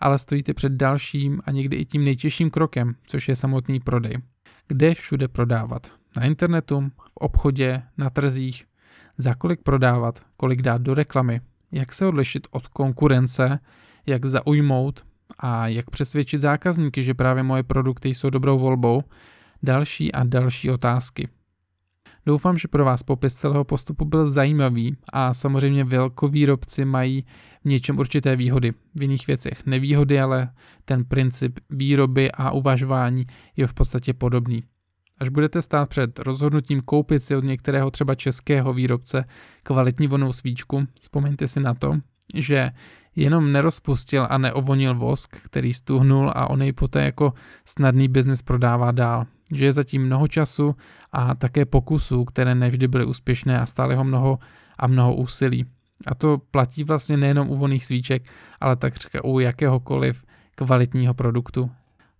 ale 0.00 0.18
stojíte 0.18 0.54
před 0.54 0.72
dalším 0.72 1.40
a 1.44 1.50
někdy 1.50 1.76
i 1.76 1.84
tím 1.84 2.04
nejtěžším 2.04 2.50
krokem, 2.50 2.94
což 3.06 3.28
je 3.28 3.36
samotný 3.36 3.80
prodej. 3.80 4.18
Kde 4.68 4.94
všude 4.94 5.28
prodávat? 5.28 5.99
Na 6.16 6.24
internetu, 6.24 6.90
v 6.98 7.10
obchodě, 7.14 7.82
na 7.98 8.10
trzích, 8.10 8.64
za 9.18 9.34
kolik 9.34 9.62
prodávat, 9.62 10.22
kolik 10.36 10.62
dát 10.62 10.82
do 10.82 10.94
reklamy, 10.94 11.40
jak 11.72 11.92
se 11.92 12.06
odlišit 12.06 12.46
od 12.50 12.68
konkurence, 12.68 13.58
jak 14.06 14.24
zaujmout 14.24 15.04
a 15.38 15.68
jak 15.68 15.90
přesvědčit 15.90 16.38
zákazníky, 16.38 17.04
že 17.04 17.14
právě 17.14 17.42
moje 17.42 17.62
produkty 17.62 18.08
jsou 18.08 18.30
dobrou 18.30 18.58
volbou, 18.58 19.02
další 19.62 20.12
a 20.12 20.24
další 20.24 20.70
otázky. 20.70 21.28
Doufám, 22.26 22.58
že 22.58 22.68
pro 22.68 22.84
vás 22.84 23.02
popis 23.02 23.34
celého 23.34 23.64
postupu 23.64 24.04
byl 24.04 24.26
zajímavý 24.26 24.96
a 25.12 25.34
samozřejmě 25.34 25.84
velkovýrobci 25.84 26.84
mají 26.84 27.24
v 27.62 27.68
něčem 27.68 27.98
určité 27.98 28.36
výhody, 28.36 28.72
v 28.94 29.02
jiných 29.02 29.26
věcech 29.26 29.66
nevýhody, 29.66 30.20
ale 30.20 30.52
ten 30.84 31.04
princip 31.04 31.58
výroby 31.70 32.32
a 32.32 32.50
uvažování 32.50 33.26
je 33.56 33.66
v 33.66 33.74
podstatě 33.74 34.12
podobný. 34.12 34.64
Až 35.20 35.28
budete 35.28 35.62
stát 35.62 35.88
před 35.88 36.18
rozhodnutím 36.18 36.80
koupit 36.80 37.22
si 37.22 37.36
od 37.36 37.44
některého 37.44 37.90
třeba 37.90 38.14
českého 38.14 38.72
výrobce 38.72 39.24
kvalitní 39.62 40.06
vonou 40.06 40.32
svíčku, 40.32 40.86
vzpomeňte 41.00 41.48
si 41.48 41.60
na 41.60 41.74
to, 41.74 41.96
že 42.34 42.70
jenom 43.16 43.52
nerozpustil 43.52 44.26
a 44.30 44.38
neovonil 44.38 44.94
vosk, 44.94 45.36
který 45.36 45.74
stuhnul 45.74 46.32
a 46.34 46.50
on 46.50 46.62
jej 46.62 46.72
poté 46.72 47.04
jako 47.04 47.32
snadný 47.64 48.08
biznis 48.08 48.42
prodává 48.42 48.92
dál. 48.92 49.26
Že 49.52 49.64
je 49.64 49.72
zatím 49.72 50.02
mnoho 50.06 50.28
času 50.28 50.76
a 51.12 51.34
také 51.34 51.64
pokusů, 51.64 52.24
které 52.24 52.54
nevždy 52.54 52.88
byly 52.88 53.04
úspěšné 53.04 53.60
a 53.60 53.66
stále 53.66 53.94
ho 53.94 54.04
mnoho 54.04 54.38
a 54.78 54.86
mnoho 54.86 55.14
úsilí. 55.14 55.66
A 56.06 56.14
to 56.14 56.38
platí 56.50 56.84
vlastně 56.84 57.16
nejenom 57.16 57.50
u 57.50 57.56
voných 57.56 57.86
svíček, 57.86 58.22
ale 58.60 58.76
takřka 58.76 59.24
u 59.24 59.38
jakéhokoliv 59.38 60.24
kvalitního 60.54 61.14
produktu. 61.14 61.70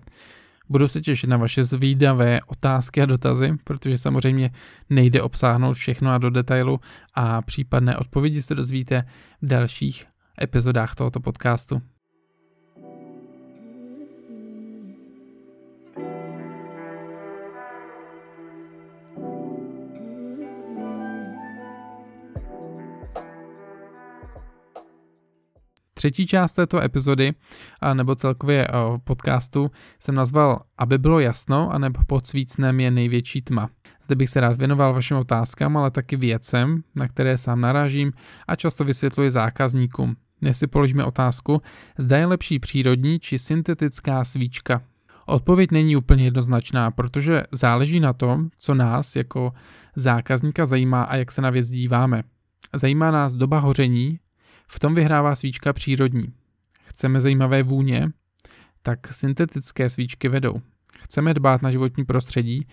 Budu 0.68 0.88
se 0.88 1.00
těšit 1.00 1.30
na 1.30 1.36
vaše 1.36 1.64
zvídavé 1.64 2.40
otázky 2.46 3.02
a 3.02 3.06
dotazy, 3.06 3.52
protože 3.64 3.98
samozřejmě 3.98 4.50
nejde 4.90 5.22
obsáhnout 5.22 5.74
všechno 5.74 6.10
a 6.10 6.18
do 6.18 6.30
detailu 6.30 6.80
a 7.14 7.42
případné 7.42 7.96
odpovědi 7.96 8.42
se 8.42 8.54
dozvíte 8.54 9.04
v 9.42 9.46
dalších 9.46 10.06
epizodách 10.42 10.94
tohoto 10.94 11.20
podcastu. 11.20 11.82
Třetí 26.04 26.26
část 26.26 26.52
této 26.52 26.82
epizody, 26.82 27.32
nebo 27.94 28.14
celkově 28.14 28.68
podcastu, 29.04 29.70
jsem 29.98 30.14
nazval 30.14 30.60
Aby 30.78 30.98
bylo 30.98 31.20
jasno, 31.20 31.70
anebo 31.70 32.00
pod 32.06 32.26
svícnem 32.26 32.80
je 32.80 32.90
největší 32.90 33.42
tma. 33.42 33.70
Zde 34.02 34.14
bych 34.14 34.30
se 34.30 34.40
rád 34.40 34.56
věnoval 34.56 34.94
vašim 34.94 35.16
otázkám, 35.16 35.76
ale 35.76 35.90
taky 35.90 36.16
věcem, 36.16 36.82
na 36.96 37.08
které 37.08 37.38
sám 37.38 37.60
narážím 37.60 38.12
a 38.48 38.56
často 38.56 38.84
vysvětluji 38.84 39.30
zákazníkům. 39.30 40.16
Dnes 40.40 40.58
si 40.58 40.66
položíme 40.66 41.04
otázku, 41.04 41.62
zda 41.98 42.18
je 42.18 42.26
lepší 42.26 42.58
přírodní 42.58 43.20
či 43.20 43.38
syntetická 43.38 44.24
svíčka. 44.24 44.82
Odpověď 45.26 45.70
není 45.70 45.96
úplně 45.96 46.24
jednoznačná, 46.24 46.90
protože 46.90 47.42
záleží 47.52 48.00
na 48.00 48.12
tom, 48.12 48.48
co 48.58 48.74
nás 48.74 49.16
jako 49.16 49.52
zákazníka 49.96 50.66
zajímá 50.66 51.02
a 51.02 51.16
jak 51.16 51.32
se 51.32 51.42
na 51.42 51.50
věc 51.50 51.68
díváme. 51.68 52.22
Zajímá 52.74 53.10
nás 53.10 53.32
doba 53.32 53.58
hoření, 53.58 54.18
v 54.68 54.78
tom 54.78 54.94
vyhrává 54.94 55.34
svíčka 55.34 55.72
přírodní. 55.72 56.32
Chceme 56.84 57.20
zajímavé 57.20 57.62
vůně, 57.62 58.08
tak 58.82 59.12
syntetické 59.12 59.90
svíčky 59.90 60.28
vedou. 60.28 60.54
Chceme 60.98 61.34
dbát 61.34 61.62
na 61.62 61.70
životní 61.70 62.04
prostředí, 62.04 62.66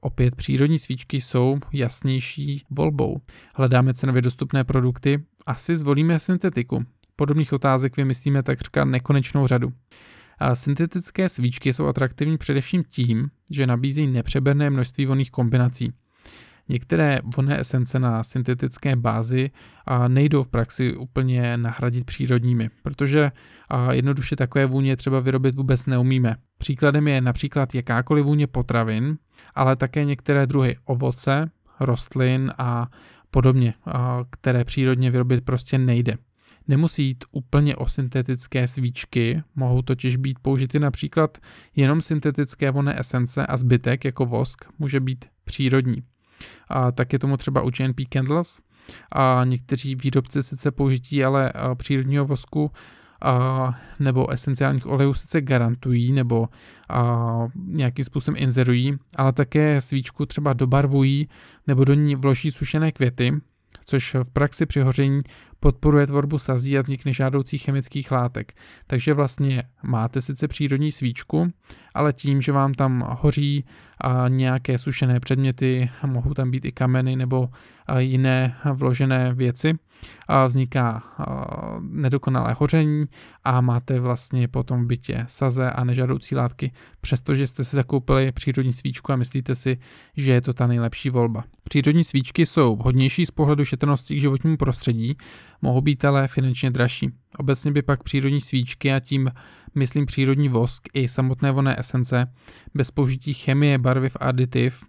opět 0.00 0.36
přírodní 0.36 0.78
svíčky 0.78 1.20
jsou 1.20 1.58
jasnější 1.72 2.62
volbou. 2.70 3.20
Hledáme 3.56 3.94
cenově 3.94 4.22
dostupné 4.22 4.64
produkty, 4.64 5.24
asi 5.46 5.76
zvolíme 5.76 6.18
syntetiku. 6.18 6.84
Podobných 7.16 7.52
otázek 7.52 7.96
vymyslíme 7.96 8.42
takřka 8.42 8.84
nekonečnou 8.84 9.46
řadu. 9.46 9.72
A 10.38 10.54
syntetické 10.54 11.28
svíčky 11.28 11.72
jsou 11.72 11.86
atraktivní 11.86 12.38
především 12.38 12.84
tím, 12.84 13.30
že 13.50 13.66
nabízí 13.66 14.06
nepřeberné 14.06 14.70
množství 14.70 15.06
voných 15.06 15.30
kombinací. 15.30 15.92
Některé 16.68 17.20
vonné 17.36 17.60
esence 17.60 17.98
na 17.98 18.22
syntetické 18.22 18.96
bázi 18.96 19.50
nejdou 20.08 20.42
v 20.42 20.48
praxi 20.48 20.96
úplně 20.96 21.56
nahradit 21.56 22.04
přírodními, 22.04 22.70
protože 22.82 23.32
jednoduše 23.90 24.36
takové 24.36 24.66
vůně 24.66 24.96
třeba 24.96 25.20
vyrobit 25.20 25.54
vůbec 25.54 25.86
neumíme. 25.86 26.36
Příkladem 26.58 27.08
je 27.08 27.20
například 27.20 27.74
jakákoliv 27.74 28.24
vůně 28.24 28.46
potravin, 28.46 29.18
ale 29.54 29.76
také 29.76 30.04
některé 30.04 30.46
druhy 30.46 30.76
ovoce, 30.84 31.50
rostlin 31.80 32.52
a 32.58 32.88
podobně, 33.30 33.74
které 34.30 34.64
přírodně 34.64 35.10
vyrobit 35.10 35.44
prostě 35.44 35.78
nejde. 35.78 36.14
Nemusí 36.68 37.04
jít 37.04 37.24
úplně 37.32 37.76
o 37.76 37.88
syntetické 37.88 38.68
svíčky, 38.68 39.42
mohou 39.54 39.82
totiž 39.82 40.16
být 40.16 40.38
použity 40.38 40.78
například 40.78 41.38
jenom 41.76 42.00
syntetické 42.00 42.70
vonné 42.70 43.00
esence 43.00 43.46
a 43.46 43.56
zbytek 43.56 44.04
jako 44.04 44.26
vosk 44.26 44.64
může 44.78 45.00
být 45.00 45.24
přírodní. 45.44 46.02
A 46.68 46.92
tak 46.92 47.12
je 47.12 47.18
tomu 47.18 47.36
třeba 47.36 47.62
u 47.62 47.70
GNP 47.70 48.00
Candles. 48.12 48.60
A 49.12 49.40
někteří 49.44 49.94
výrobci 49.94 50.42
sice 50.42 50.70
použití 50.70 51.24
ale 51.24 51.52
přírodního 51.74 52.24
vosku 52.24 52.70
a, 53.22 53.74
nebo 53.98 54.30
esenciálních 54.30 54.86
olejů 54.86 55.14
sice 55.14 55.40
garantují 55.40 56.12
nebo 56.12 56.48
a, 56.88 57.48
nějakým 57.66 58.04
způsobem 58.04 58.42
inzerují, 58.42 58.96
ale 59.16 59.32
také 59.32 59.80
svíčku 59.80 60.26
třeba 60.26 60.52
dobarvují 60.52 61.28
nebo 61.66 61.84
do 61.84 61.94
ní 61.94 62.14
vloží 62.14 62.50
sušené 62.50 62.92
květy, 62.92 63.32
což 63.88 64.14
v 64.22 64.30
praxi 64.30 64.66
při 64.66 64.80
hoření 64.80 65.20
podporuje 65.60 66.06
tvorbu 66.06 66.38
sazí 66.38 66.78
a 66.78 66.82
vznik 66.82 67.04
nežádoucích 67.04 67.62
chemických 67.62 68.10
látek. 68.10 68.52
Takže 68.86 69.14
vlastně 69.14 69.62
máte 69.82 70.20
sice 70.20 70.48
přírodní 70.48 70.92
svíčku, 70.92 71.52
ale 71.94 72.12
tím, 72.12 72.42
že 72.42 72.52
vám 72.52 72.74
tam 72.74 73.04
hoří 73.20 73.64
a 74.00 74.28
nějaké 74.28 74.78
sušené 74.78 75.20
předměty, 75.20 75.90
mohou 76.06 76.34
tam 76.34 76.50
být 76.50 76.64
i 76.64 76.72
kameny 76.72 77.16
nebo 77.16 77.48
jiné 77.98 78.56
vložené 78.72 79.34
věci, 79.34 79.74
vzniká 80.46 81.02
nedokonalé 81.80 82.54
hoření 82.58 83.06
a 83.44 83.60
máte 83.60 84.00
vlastně 84.00 84.48
potom 84.48 84.84
v 84.84 84.86
bytě 84.86 85.24
saze 85.28 85.70
a 85.70 85.84
nežádoucí 85.84 86.34
látky, 86.34 86.72
přestože 87.00 87.46
jste 87.46 87.64
si 87.64 87.76
zakoupili 87.76 88.32
přírodní 88.32 88.72
svíčku 88.72 89.12
a 89.12 89.16
myslíte 89.16 89.54
si, 89.54 89.78
že 90.16 90.32
je 90.32 90.40
to 90.40 90.52
ta 90.52 90.66
nejlepší 90.66 91.10
volba. 91.10 91.44
Přírodní 91.64 92.04
svíčky 92.04 92.46
jsou 92.46 92.76
vhodnější 92.76 93.26
z 93.26 93.30
pohledu 93.30 93.64
šetrnosti 93.64 94.16
k 94.16 94.20
životnímu 94.20 94.56
prostředí, 94.56 95.16
mohou 95.62 95.80
být 95.80 96.04
ale 96.04 96.28
finančně 96.28 96.70
dražší. 96.70 97.10
Obecně 97.38 97.72
by 97.72 97.82
pak 97.82 98.02
přírodní 98.02 98.40
svíčky 98.40 98.92
a 98.92 99.00
tím 99.00 99.30
myslím 99.74 100.06
přírodní 100.06 100.48
vosk 100.48 100.88
i 100.94 101.08
samotné 101.08 101.52
vonné 101.52 101.78
esence 101.78 102.32
bez 102.74 102.90
použití 102.90 103.34
chemie, 103.34 103.78
barviv 103.78 104.16
a 104.20 104.24
aditiv 104.24 104.84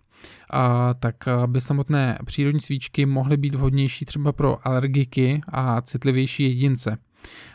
a 0.49 0.93
tak 0.93 1.15
by 1.45 1.61
samotné 1.61 2.19
přírodní 2.25 2.59
svíčky 2.59 3.05
mohly 3.05 3.37
být 3.37 3.55
vhodnější 3.55 4.05
třeba 4.05 4.31
pro 4.31 4.67
alergiky 4.67 5.41
a 5.47 5.81
citlivější 5.81 6.43
jedince. 6.43 6.97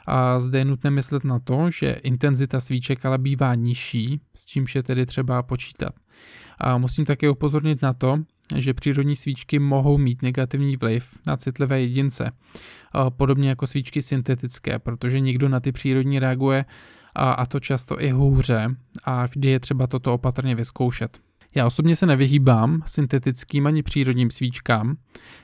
A 0.07 0.41
zde 0.41 0.59
je 0.59 0.65
nutné 0.65 0.91
myslet 0.91 1.25
na 1.25 1.39
to, 1.39 1.71
že 1.71 1.93
intenzita 1.93 2.61
svíček 2.61 3.07
ale 3.07 3.19
bývá 3.19 3.55
nižší, 3.55 4.21
s 4.35 4.45
čímž 4.47 4.75
je 4.75 4.83
tedy 4.83 5.07
třeba 5.07 5.43
počítat. 5.43 5.95
A 6.59 6.79
musím 6.79 7.05
také 7.05 7.31
upozornit 7.31 7.83
na 7.83 7.93
to, 7.93 8.19
že 8.57 8.75
přírodní 8.75 9.17
svíčky 9.17 9.59
mohou 9.59 9.99
mít 9.99 10.23
negativní 10.23 10.77
vliv 10.77 11.19
na 11.27 11.37
citlivé 11.37 11.81
jedince, 11.81 12.33
podobně 13.09 13.49
jako 13.49 13.67
svíčky 13.67 14.03
syntetické, 14.03 14.79
protože 14.79 15.21
někdo 15.21 15.49
na 15.49 15.61
ty 15.61 15.73
přírodní 15.73 16.19
reaguje 16.19 16.65
a 17.15 17.47
to 17.47 17.61
často 17.61 18.03
i 18.03 18.11
hůře 18.11 18.77
a 19.05 19.27
vždy 19.27 19.49
je 19.49 19.61
třeba 19.61 19.87
toto 19.87 20.15
opatrně 20.15 20.55
vyzkoušet. 20.55 21.21
Já 21.57 21.67
osobně 21.67 21.97
se 21.97 22.07
nevyhýbám 22.07 22.83
syntetickým 22.87 23.67
ani 23.67 23.83
přírodním 23.83 24.31
svíčkám. 24.31 24.97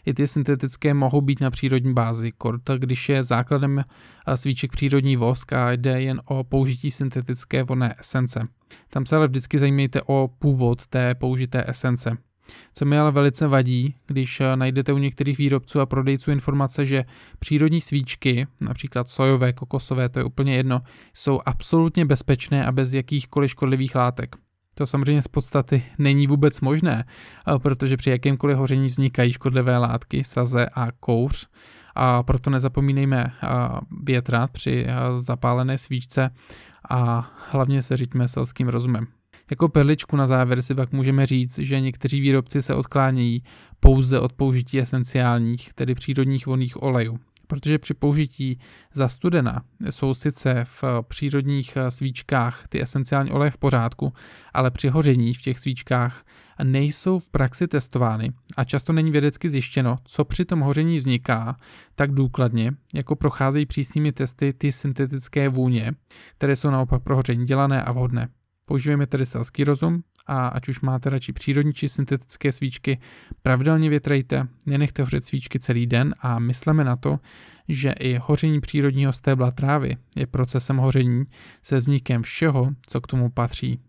I 0.07 0.15
ty 0.15 0.27
syntetické 0.27 0.95
mohou 0.95 1.21
být 1.21 1.41
na 1.41 1.51
přírodní 1.51 1.95
bázi, 1.95 2.31
kort, 2.39 2.63
když 2.79 3.09
je 3.09 3.23
základem 3.23 3.79
eh, 3.79 4.37
svíček 4.37 4.73
přírodní 4.73 5.17
vosk 5.17 5.53
a 5.53 5.73
jde 5.73 6.03
jen 6.03 6.21
o 6.25 6.45
použití 6.45 6.91
syntetické 6.91 7.63
vonné 7.63 7.95
esence. 7.99 8.49
Tam 8.91 9.07
se 9.07 9.17
ale 9.17 9.29
vždycky 9.29 9.59
zajímejte 9.59 10.03
o 10.07 10.31
původ 10.39 10.87
té 10.87 11.15
použité 11.15 11.65
esence. 11.67 12.17
Co 12.75 12.85
mi 12.85 12.99
ale 12.99 13.13
velice 13.13 13.47
vadí, 13.47 13.95
když 14.07 14.41
eh, 14.41 14.57
najdete 14.57 14.93
u 14.93 14.99
některých 14.99 15.39
výrobců 15.39 15.81
a 15.81 15.87
prodejců 15.87 16.31
informace, 16.31 16.87
že 16.87 17.05
přírodní 17.39 17.81
svíčky, 17.81 18.47
například 18.61 19.09
sojové, 19.09 19.53
kokosové, 19.53 20.09
to 20.09 20.19
je 20.19 20.25
úplně 20.25 20.57
jedno, 20.57 20.81
jsou 21.15 21.41
absolutně 21.47 22.05
bezpečné 22.05 22.67
a 22.67 22.73
bez 22.73 22.93
jakýchkoliv 22.93 23.51
škodlivých 23.51 23.95
látek. 23.95 24.37
To 24.81 24.87
samozřejmě 24.87 25.23
z 25.23 25.29
podstaty 25.29 25.83
není 25.99 26.27
vůbec 26.27 26.61
možné, 26.61 27.05
protože 27.63 27.97
při 27.97 28.11
jakémkoliv 28.11 28.59
hoření 28.59 28.87
vznikají 28.87 29.33
škodlivé 29.33 29.79
látky, 29.79 30.25
saze 30.25 30.67
a 30.75 30.93
kouř, 31.01 31.47
a 31.95 32.23
proto 32.23 32.51
nezapomínejme 32.51 33.33
větrat 34.03 34.51
při 34.51 34.87
zapálené 35.17 35.79
svíčce 35.79 36.31
a 36.91 37.31
hlavně 37.51 37.83
se 37.83 37.97
říďme 37.97 38.29
selským 38.29 38.69
rozumem. 38.69 39.07
Jako 39.51 39.69
perličku 39.69 40.17
na 40.17 40.27
závěr 40.27 40.63
si 40.63 40.75
pak 40.75 40.93
můžeme 40.93 41.27
říct, 41.27 41.59
že 41.59 41.81
někteří 41.81 42.21
výrobci 42.21 42.63
se 42.63 42.75
odklánějí 42.75 43.43
pouze 43.81 44.21
od 44.21 44.33
použití 44.33 44.81
esenciálních, 44.81 45.73
tedy 45.75 45.95
přírodních 45.95 46.47
vonných 46.47 46.83
olejů 46.83 47.19
protože 47.51 47.79
při 47.79 47.95
použití 47.95 48.59
za 48.93 49.09
studena 49.09 49.63
jsou 49.91 50.15
sice 50.15 50.65
v 50.65 50.85
přírodních 51.09 51.79
svíčkách 51.89 52.65
ty 52.69 52.83
esenciální 52.83 53.31
oleje 53.31 53.51
v 53.51 53.59
pořádku, 53.59 54.13
ale 54.55 54.71
při 54.71 54.89
hoření 54.89 55.35
v 55.35 55.43
těch 55.43 55.59
svíčkách 55.59 56.25
nejsou 56.63 57.19
v 57.19 57.29
praxi 57.29 57.69
testovány 57.69 58.33
a 58.57 58.65
často 58.65 58.93
není 58.93 59.11
vědecky 59.11 59.51
zjištěno, 59.51 59.99
co 60.05 60.25
při 60.25 60.45
tom 60.45 60.61
hoření 60.61 60.97
vzniká 60.97 61.57
tak 61.95 62.13
důkladně, 62.13 62.73
jako 62.95 63.17
procházejí 63.17 63.67
přísnými 63.67 64.13
testy 64.13 64.53
ty 64.53 64.73
syntetické 64.73 65.49
vůně, 65.49 65.93
které 66.37 66.57
jsou 66.57 66.71
naopak 66.71 67.03
pro 67.03 67.17
hoření 67.17 67.47
dělané 67.47 67.83
a 67.83 67.93
vhodné. 67.93 68.29
Používejme 68.67 69.07
tedy 69.07 69.27
selský 69.27 69.65
rozum 69.65 70.03
a 70.31 70.49
ať 70.49 70.69
už 70.69 70.81
máte 70.81 71.11
radši 71.11 71.33
přírodní 71.33 71.73
či 71.73 71.89
syntetické 71.89 72.53
svíčky, 72.53 72.99
pravidelně 73.43 73.91
větrejte, 73.91 74.49
nenechte 74.67 75.03
hořet 75.03 75.27
svíčky 75.27 75.59
celý 75.59 75.87
den 75.87 76.15
a 76.21 76.39
mysleme 76.39 76.85
na 76.85 76.97
to, 76.97 77.19
že 77.69 77.91
i 77.91 78.19
hoření 78.23 78.61
přírodního 78.61 79.13
stébla 79.13 79.51
trávy 79.51 79.97
je 80.17 80.27
procesem 80.27 80.77
hoření 80.77 81.25
se 81.63 81.77
vznikem 81.77 82.23
všeho, 82.23 82.69
co 82.87 83.01
k 83.01 83.07
tomu 83.07 83.31
patří. 83.31 83.81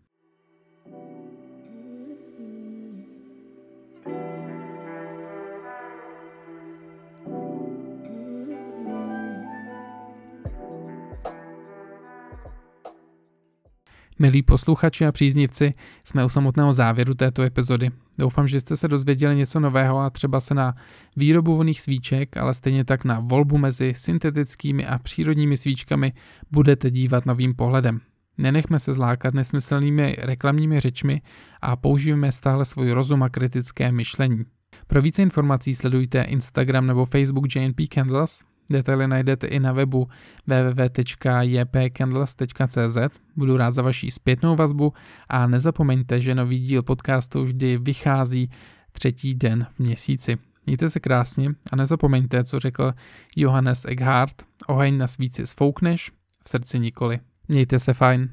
Milí 14.22 14.42
posluchači 14.42 15.06
a 15.06 15.12
příznivci, 15.12 15.72
jsme 16.04 16.26
u 16.26 16.30
samotného 16.30 16.74
závěru 16.74 17.14
této 17.14 17.42
epizody. 17.42 17.90
Doufám, 18.18 18.48
že 18.48 18.60
jste 18.60 18.78
se 18.78 18.88
dozvěděli 18.88 19.36
něco 19.36 19.60
nového 19.60 20.00
a 20.00 20.10
třeba 20.10 20.40
se 20.40 20.54
na 20.54 20.76
výrobu 21.18 21.58
voných 21.58 21.82
svíček, 21.82 22.38
ale 22.38 22.54
stejně 22.54 22.86
tak 22.86 23.06
na 23.06 23.20
volbu 23.20 23.58
mezi 23.58 23.94
syntetickými 23.96 24.86
a 24.86 25.00
přírodními 25.00 25.58
svíčkami 25.58 26.14
budete 26.52 26.92
dívat 26.92 27.26
novým 27.26 27.56
pohledem. 27.56 28.00
Nenechme 28.38 28.80
se 28.80 28.94
zlákat 28.94 29.34
nesmyslnými 29.34 30.16
reklamními 30.20 30.80
řečmi 30.80 31.22
a 31.62 31.76
použijeme 31.76 32.32
stále 32.32 32.66
svůj 32.66 32.92
rozum 32.92 33.24
a 33.24 33.30
kritické 33.30 33.92
myšlení. 33.92 34.46
Pro 34.88 35.02
více 35.02 35.22
informací 35.22 35.76
sledujte 35.76 36.22
Instagram 36.22 36.88
nebo 36.88 37.06
Facebook 37.06 37.56
JNP 37.56 37.82
Candles, 37.94 38.44
Detaily 38.72 39.08
najdete 39.08 39.48
i 39.48 39.60
na 39.60 39.74
webu 39.74 40.08
www.jpcandles.cz. 40.48 42.98
Budu 43.36 43.58
rád 43.58 43.74
za 43.74 43.82
vaši 43.82 44.12
zpětnou 44.12 44.56
vazbu 44.56 44.94
a 45.30 45.48
nezapomeňte, 45.48 46.22
že 46.22 46.36
nový 46.36 46.60
díl 46.60 46.84
podcastu 46.84 47.44
vždy 47.44 47.78
vychází 47.78 48.50
třetí 48.92 49.36
den 49.36 49.68
v 49.72 49.80
měsíci. 49.80 50.38
Mějte 50.66 50.90
se 50.90 51.00
krásně 51.00 51.50
a 51.72 51.76
nezapomeňte, 51.76 52.44
co 52.44 52.60
řekl 52.60 52.94
Johannes 53.36 53.86
Eckhart, 53.86 54.44
oheň 54.68 54.98
na 54.98 55.08
svíci 55.08 55.48
sfoukneš, 55.48 56.12
v 56.44 56.50
srdci 56.50 56.80
nikoli. 56.80 57.20
Mějte 57.48 57.80
se 57.80 57.94
fajn. 57.94 58.30